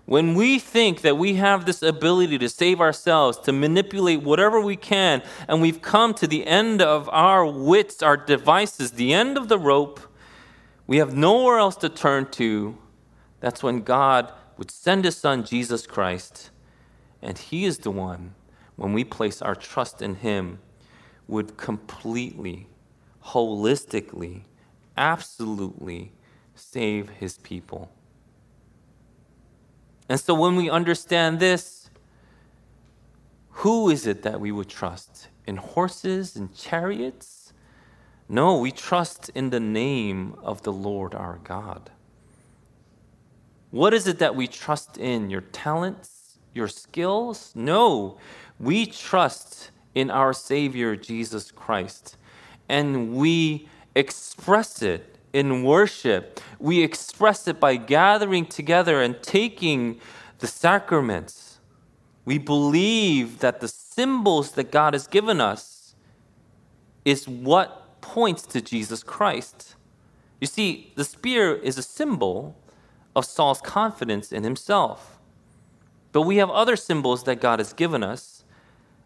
When 0.09 0.33
we 0.33 0.57
think 0.57 1.01
that 1.01 1.19
we 1.19 1.35
have 1.35 1.65
this 1.67 1.83
ability 1.83 2.39
to 2.39 2.49
save 2.49 2.81
ourselves, 2.81 3.37
to 3.41 3.53
manipulate 3.53 4.23
whatever 4.23 4.59
we 4.59 4.75
can, 4.75 5.21
and 5.47 5.61
we've 5.61 5.83
come 5.83 6.15
to 6.15 6.25
the 6.25 6.47
end 6.47 6.81
of 6.81 7.07
our 7.09 7.45
wits, 7.45 8.01
our 8.01 8.17
devices, 8.17 8.93
the 8.93 9.13
end 9.13 9.37
of 9.37 9.49
the 9.49 9.59
rope, 9.59 9.99
we 10.87 10.97
have 10.97 11.13
nowhere 11.15 11.59
else 11.59 11.75
to 11.75 11.89
turn 11.89 12.25
to. 12.31 12.75
That's 13.39 13.61
when 13.61 13.81
God 13.81 14.33
would 14.57 14.71
send 14.71 15.05
his 15.05 15.15
son, 15.15 15.43
Jesus 15.43 15.85
Christ, 15.85 16.49
and 17.21 17.37
he 17.37 17.65
is 17.65 17.77
the 17.77 17.91
one, 17.91 18.33
when 18.77 18.93
we 18.93 19.03
place 19.03 19.43
our 19.43 19.53
trust 19.53 20.01
in 20.01 20.15
him, 20.15 20.57
would 21.27 21.55
completely, 21.55 22.65
holistically, 23.25 24.45
absolutely 24.97 26.13
save 26.55 27.09
his 27.09 27.37
people. 27.37 27.91
And 30.09 30.19
so 30.19 30.33
when 30.33 30.55
we 30.55 30.69
understand 30.69 31.39
this, 31.39 31.89
who 33.51 33.89
is 33.89 34.07
it 34.07 34.23
that 34.23 34.41
we 34.41 34.51
would 34.51 34.69
trust? 34.69 35.27
In 35.45 35.57
horses 35.57 36.35
and 36.35 36.53
chariots? 36.55 37.53
No, 38.27 38.57
we 38.57 38.71
trust 38.71 39.29
in 39.35 39.51
the 39.51 39.59
name 39.59 40.35
of 40.41 40.63
the 40.63 40.73
Lord 40.73 41.13
our 41.13 41.39
God. 41.43 41.91
What 43.71 43.93
is 43.93 44.07
it 44.07 44.17
that 44.19 44.35
we 44.35 44.47
trust 44.47 44.97
in? 44.97 45.29
Your 45.29 45.41
talents? 45.41 46.39
Your 46.53 46.67
skills? 46.67 47.51
No, 47.53 48.17
we 48.59 48.87
trust 48.87 49.69
in 49.93 50.09
our 50.09 50.33
Savior 50.33 50.95
Jesus 50.95 51.51
Christ. 51.51 52.17
And 52.67 53.13
we 53.13 53.67
express 53.95 54.81
it 54.81 55.18
in 55.33 55.63
worship. 55.63 56.39
We 56.59 56.83
express 56.83 57.47
it 57.47 57.59
by 57.59 57.75
gathering 57.75 58.45
together 58.45 59.01
and 59.01 59.21
taking 59.21 59.99
the 60.39 60.47
sacraments. 60.47 61.59
We 62.25 62.37
believe 62.37 63.39
that 63.39 63.59
the 63.59 63.67
symbols 63.67 64.51
that 64.51 64.71
God 64.71 64.93
has 64.93 65.07
given 65.07 65.41
us 65.41 65.95
is 67.05 67.27
what 67.27 68.01
points 68.01 68.43
to 68.47 68.61
Jesus 68.61 69.03
Christ. 69.03 69.75
You 70.39 70.47
see, 70.47 70.93
the 70.95 71.03
spear 71.03 71.55
is 71.55 71.77
a 71.77 71.83
symbol 71.83 72.55
of 73.15 73.25
Saul's 73.25 73.61
confidence 73.61 74.31
in 74.31 74.43
himself. 74.43 75.19
But 76.11 76.21
we 76.21 76.37
have 76.37 76.49
other 76.49 76.75
symbols 76.75 77.23
that 77.23 77.41
God 77.41 77.59
has 77.59 77.73
given 77.73 78.03
us 78.03 78.43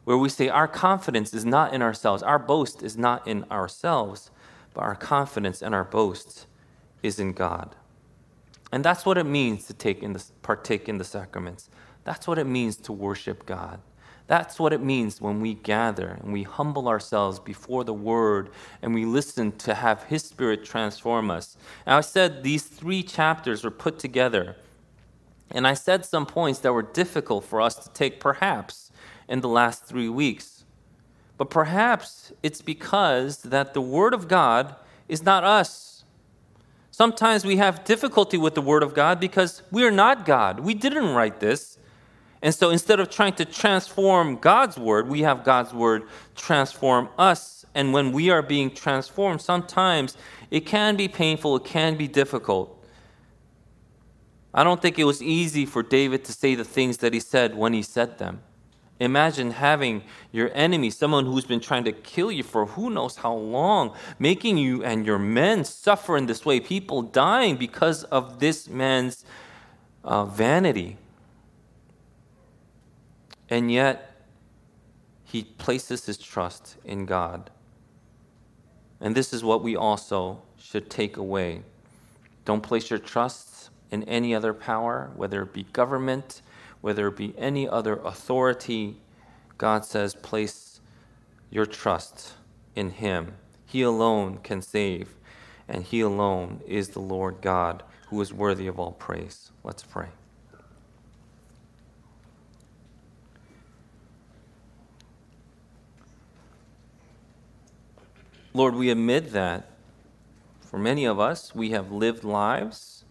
where 0.03 0.17
we 0.17 0.29
say 0.29 0.49
our 0.49 0.67
confidence 0.67 1.33
is 1.33 1.45
not 1.45 1.73
in 1.73 1.81
ourselves, 1.81 2.21
our 2.23 2.39
boast 2.39 2.83
is 2.83 2.97
not 2.97 3.25
in 3.27 3.45
ourselves, 3.45 4.31
but 4.73 4.81
our 4.81 4.95
confidence 4.95 5.61
and 5.61 5.73
our 5.75 5.83
boast 5.83 6.47
is 7.01 7.19
in 7.19 7.33
God. 7.33 7.75
And 8.71 8.83
that's 8.83 9.05
what 9.05 9.17
it 9.17 9.25
means 9.25 9.67
to 9.67 9.73
take 9.73 10.01
in 10.01 10.13
the, 10.13 10.23
partake 10.41 10.89
in 10.89 10.97
the 10.97 11.03
sacraments. 11.03 11.69
That's 12.05 12.27
what 12.27 12.39
it 12.39 12.47
means 12.47 12.75
to 12.77 12.91
worship 12.91 13.45
God. 13.45 13.79
That's 14.25 14.57
what 14.59 14.73
it 14.73 14.81
means 14.81 15.21
when 15.21 15.41
we 15.41 15.53
gather 15.53 16.17
and 16.21 16.31
we 16.31 16.43
humble 16.43 16.87
ourselves 16.87 17.39
before 17.39 17.83
the 17.83 17.93
Word 17.93 18.49
and 18.81 18.93
we 18.93 19.05
listen 19.05 19.51
to 19.59 19.75
have 19.75 20.03
His 20.03 20.23
Spirit 20.23 20.63
transform 20.63 21.29
us. 21.29 21.57
Now, 21.85 21.97
I 21.97 22.01
said 22.01 22.41
these 22.41 22.63
three 22.63 23.03
chapters 23.03 23.63
were 23.63 23.71
put 23.71 23.99
together. 23.99 24.55
And 25.51 25.67
I 25.67 25.73
said 25.75 26.05
some 26.05 26.25
points 26.25 26.59
that 26.59 26.73
were 26.73 26.81
difficult 26.81 27.43
for 27.43 27.61
us 27.61 27.75
to 27.75 27.89
take, 27.91 28.19
perhaps, 28.19 28.91
in 29.27 29.41
the 29.41 29.49
last 29.49 29.85
three 29.85 30.09
weeks. 30.09 30.62
But 31.43 31.49
perhaps 31.49 32.31
it's 32.41 32.61
because 32.61 33.39
that 33.41 33.73
the 33.73 33.81
Word 33.81 34.13
of 34.13 34.29
God 34.29 34.77
is 35.09 35.23
not 35.23 35.43
us. 35.43 36.05
Sometimes 36.89 37.43
we 37.43 37.57
have 37.57 37.83
difficulty 37.83 38.37
with 38.37 38.55
the 38.55 38.61
Word 38.61 38.81
of 38.81 38.93
God 38.93 39.19
because 39.19 39.61
we 39.69 39.83
are 39.83 39.91
not 39.91 40.25
God. 40.25 40.61
We 40.61 40.73
didn't 40.73 41.13
write 41.13 41.41
this. 41.41 41.77
And 42.41 42.55
so 42.55 42.69
instead 42.69 43.01
of 43.01 43.09
trying 43.09 43.33
to 43.33 43.43
transform 43.43 44.37
God's 44.37 44.77
Word, 44.77 45.09
we 45.09 45.23
have 45.23 45.43
God's 45.43 45.73
Word 45.73 46.03
transform 46.33 47.09
us. 47.17 47.65
And 47.75 47.91
when 47.91 48.13
we 48.13 48.29
are 48.29 48.41
being 48.41 48.73
transformed, 48.73 49.41
sometimes 49.41 50.15
it 50.49 50.61
can 50.61 50.95
be 50.95 51.09
painful, 51.09 51.57
it 51.57 51.65
can 51.65 51.97
be 51.97 52.07
difficult. 52.07 52.81
I 54.53 54.63
don't 54.63 54.81
think 54.81 54.97
it 54.97 55.03
was 55.03 55.21
easy 55.21 55.65
for 55.65 55.83
David 55.83 56.23
to 56.23 56.31
say 56.31 56.55
the 56.55 56.63
things 56.63 56.99
that 56.99 57.13
he 57.13 57.19
said 57.19 57.57
when 57.57 57.73
he 57.73 57.81
said 57.81 58.17
them. 58.17 58.43
Imagine 58.99 59.51
having 59.51 60.03
your 60.31 60.51
enemy, 60.53 60.89
someone 60.89 61.25
who's 61.25 61.45
been 61.45 61.59
trying 61.59 61.83
to 61.83 61.91
kill 61.91 62.31
you 62.31 62.43
for 62.43 62.67
who 62.67 62.89
knows 62.89 63.17
how 63.17 63.33
long, 63.33 63.95
making 64.19 64.57
you 64.57 64.83
and 64.83 65.05
your 65.05 65.17
men 65.17 65.65
suffer 65.65 66.15
in 66.15 66.27
this 66.27 66.45
way, 66.45 66.59
people 66.59 67.01
dying 67.01 67.57
because 67.57 68.03
of 68.05 68.39
this 68.39 68.69
man's 68.69 69.25
uh, 70.03 70.25
vanity. 70.25 70.97
And 73.49 73.71
yet, 73.71 74.15
he 75.23 75.43
places 75.43 76.05
his 76.05 76.17
trust 76.17 76.77
in 76.85 77.05
God. 77.05 77.49
And 79.01 79.15
this 79.15 79.33
is 79.33 79.43
what 79.43 79.63
we 79.63 79.75
also 79.75 80.41
should 80.57 80.89
take 80.89 81.17
away. 81.17 81.63
Don't 82.45 82.61
place 82.61 82.89
your 82.89 82.99
trust 82.99 83.69
in 83.91 84.03
any 84.03 84.33
other 84.33 84.53
power, 84.53 85.11
whether 85.15 85.41
it 85.41 85.51
be 85.51 85.63
government 85.73 86.41
whether 86.83 87.07
it 87.07 87.15
be 87.15 87.33
any 87.37 87.65
other 87.65 87.95
authority, 88.03 88.97
God 89.57 89.85
says, 89.85 90.15
place 90.15 90.81
your 91.49 91.65
trust 91.65 92.33
in 92.75 92.89
Him. 92.89 93.35
He 93.65 93.83
alone 93.83 94.39
can 94.43 94.61
save, 94.61 95.15
and 95.65 95.85
He 95.85 96.01
alone 96.01 96.59
is 96.67 96.89
the 96.89 96.99
Lord 96.99 97.37
God 97.39 97.83
who 98.07 98.19
is 98.19 98.33
worthy 98.33 98.67
of 98.67 98.81
all 98.81 98.91
praise. 98.91 99.49
Let's 99.63 99.81
pray. 99.81 100.09
Lord, 108.53 108.75
we 108.75 108.89
admit 108.89 109.31
that 109.31 109.69
for 110.59 110.77
many 110.77 111.05
of 111.05 111.17
us, 111.17 111.55
we 111.55 111.69
have 111.69 111.93
lived 111.93 112.25
lives 112.25 113.05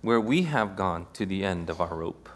where 0.00 0.20
we 0.20 0.42
have 0.42 0.74
gone 0.74 1.06
to 1.12 1.24
the 1.24 1.44
end 1.44 1.70
of 1.70 1.80
our 1.80 1.94
rope. 1.94 2.28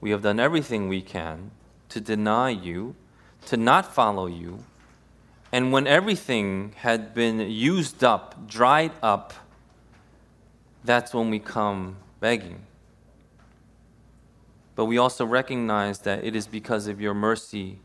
We 0.00 0.10
have 0.10 0.22
done 0.22 0.40
everything 0.40 0.88
we 0.88 1.02
can 1.02 1.50
to 1.90 2.00
deny 2.00 2.50
you, 2.50 2.94
to 3.46 3.56
not 3.56 3.92
follow 3.92 4.26
you. 4.26 4.64
And 5.52 5.72
when 5.72 5.86
everything 5.86 6.72
had 6.76 7.12
been 7.12 7.40
used 7.40 8.02
up, 8.04 8.46
dried 8.46 8.92
up, 9.02 9.34
that's 10.84 11.12
when 11.12 11.28
we 11.28 11.38
come 11.38 11.96
begging. 12.20 12.62
But 14.74 14.86
we 14.86 14.96
also 14.96 15.26
recognize 15.26 15.98
that 16.00 16.24
it 16.24 16.34
is 16.34 16.46
because 16.46 16.86
of 16.86 17.00
your 17.00 17.12
mercy, 17.12 17.80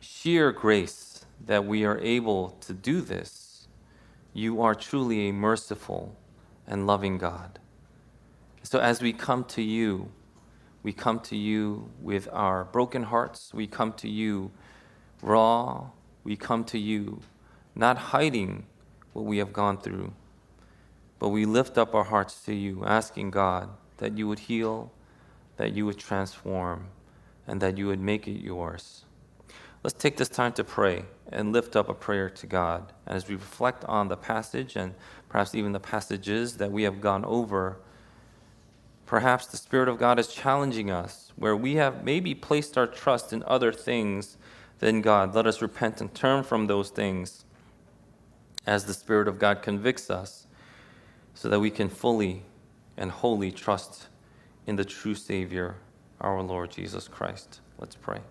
sheer 0.00 0.52
grace, 0.52 1.26
that 1.44 1.66
we 1.66 1.84
are 1.84 1.98
able 1.98 2.50
to 2.60 2.72
do 2.72 3.00
this. 3.00 3.66
You 4.32 4.62
are 4.62 4.74
truly 4.74 5.28
a 5.28 5.32
merciful 5.32 6.16
and 6.66 6.86
loving 6.86 7.18
God. 7.18 7.58
So 8.62 8.78
as 8.78 9.02
we 9.02 9.12
come 9.12 9.44
to 9.44 9.60
you, 9.60 10.10
we 10.82 10.92
come 10.92 11.20
to 11.20 11.36
you 11.36 11.90
with 12.00 12.28
our 12.32 12.64
broken 12.64 13.04
hearts. 13.04 13.52
We 13.54 13.66
come 13.66 13.92
to 13.94 14.08
you 14.08 14.50
raw. 15.22 15.90
We 16.24 16.36
come 16.36 16.64
to 16.64 16.78
you 16.78 17.20
not 17.74 17.96
hiding 17.96 18.66
what 19.12 19.24
we 19.24 19.38
have 19.38 19.52
gone 19.52 19.78
through, 19.78 20.12
but 21.18 21.28
we 21.28 21.44
lift 21.44 21.78
up 21.78 21.94
our 21.94 22.04
hearts 22.04 22.42
to 22.44 22.54
you, 22.54 22.84
asking 22.84 23.30
God 23.30 23.70
that 23.98 24.18
you 24.18 24.26
would 24.28 24.40
heal, 24.40 24.92
that 25.56 25.72
you 25.72 25.86
would 25.86 25.98
transform, 25.98 26.88
and 27.46 27.60
that 27.60 27.78
you 27.78 27.86
would 27.86 28.00
make 28.00 28.26
it 28.26 28.40
yours. 28.40 29.04
Let's 29.82 29.94
take 29.94 30.16
this 30.16 30.28
time 30.28 30.52
to 30.54 30.64
pray 30.64 31.04
and 31.30 31.52
lift 31.52 31.76
up 31.76 31.88
a 31.88 31.94
prayer 31.94 32.30
to 32.30 32.46
God. 32.46 32.92
as 33.06 33.28
we 33.28 33.34
reflect 33.34 33.84
on 33.86 34.08
the 34.08 34.16
passage 34.16 34.76
and 34.76 34.94
perhaps 35.28 35.54
even 35.54 35.72
the 35.72 35.80
passages 35.80 36.56
that 36.58 36.70
we 36.70 36.84
have 36.84 37.00
gone 37.00 37.24
over, 37.24 37.78
Perhaps 39.12 39.48
the 39.48 39.58
Spirit 39.58 39.90
of 39.90 39.98
God 39.98 40.18
is 40.18 40.28
challenging 40.28 40.90
us 40.90 41.32
where 41.36 41.54
we 41.54 41.74
have 41.74 42.02
maybe 42.02 42.34
placed 42.34 42.78
our 42.78 42.86
trust 42.86 43.30
in 43.30 43.42
other 43.42 43.70
things 43.70 44.38
than 44.78 45.02
God. 45.02 45.34
Let 45.34 45.46
us 45.46 45.60
repent 45.60 46.00
and 46.00 46.14
turn 46.14 46.44
from 46.44 46.66
those 46.66 46.88
things 46.88 47.44
as 48.66 48.86
the 48.86 48.94
Spirit 48.94 49.28
of 49.28 49.38
God 49.38 49.60
convicts 49.60 50.08
us 50.08 50.46
so 51.34 51.50
that 51.50 51.60
we 51.60 51.68
can 51.68 51.90
fully 51.90 52.44
and 52.96 53.10
wholly 53.10 53.52
trust 53.52 54.08
in 54.66 54.76
the 54.76 54.84
true 54.86 55.14
Savior, 55.14 55.76
our 56.18 56.40
Lord 56.40 56.70
Jesus 56.70 57.06
Christ. 57.06 57.60
Let's 57.78 57.96
pray. 57.96 58.22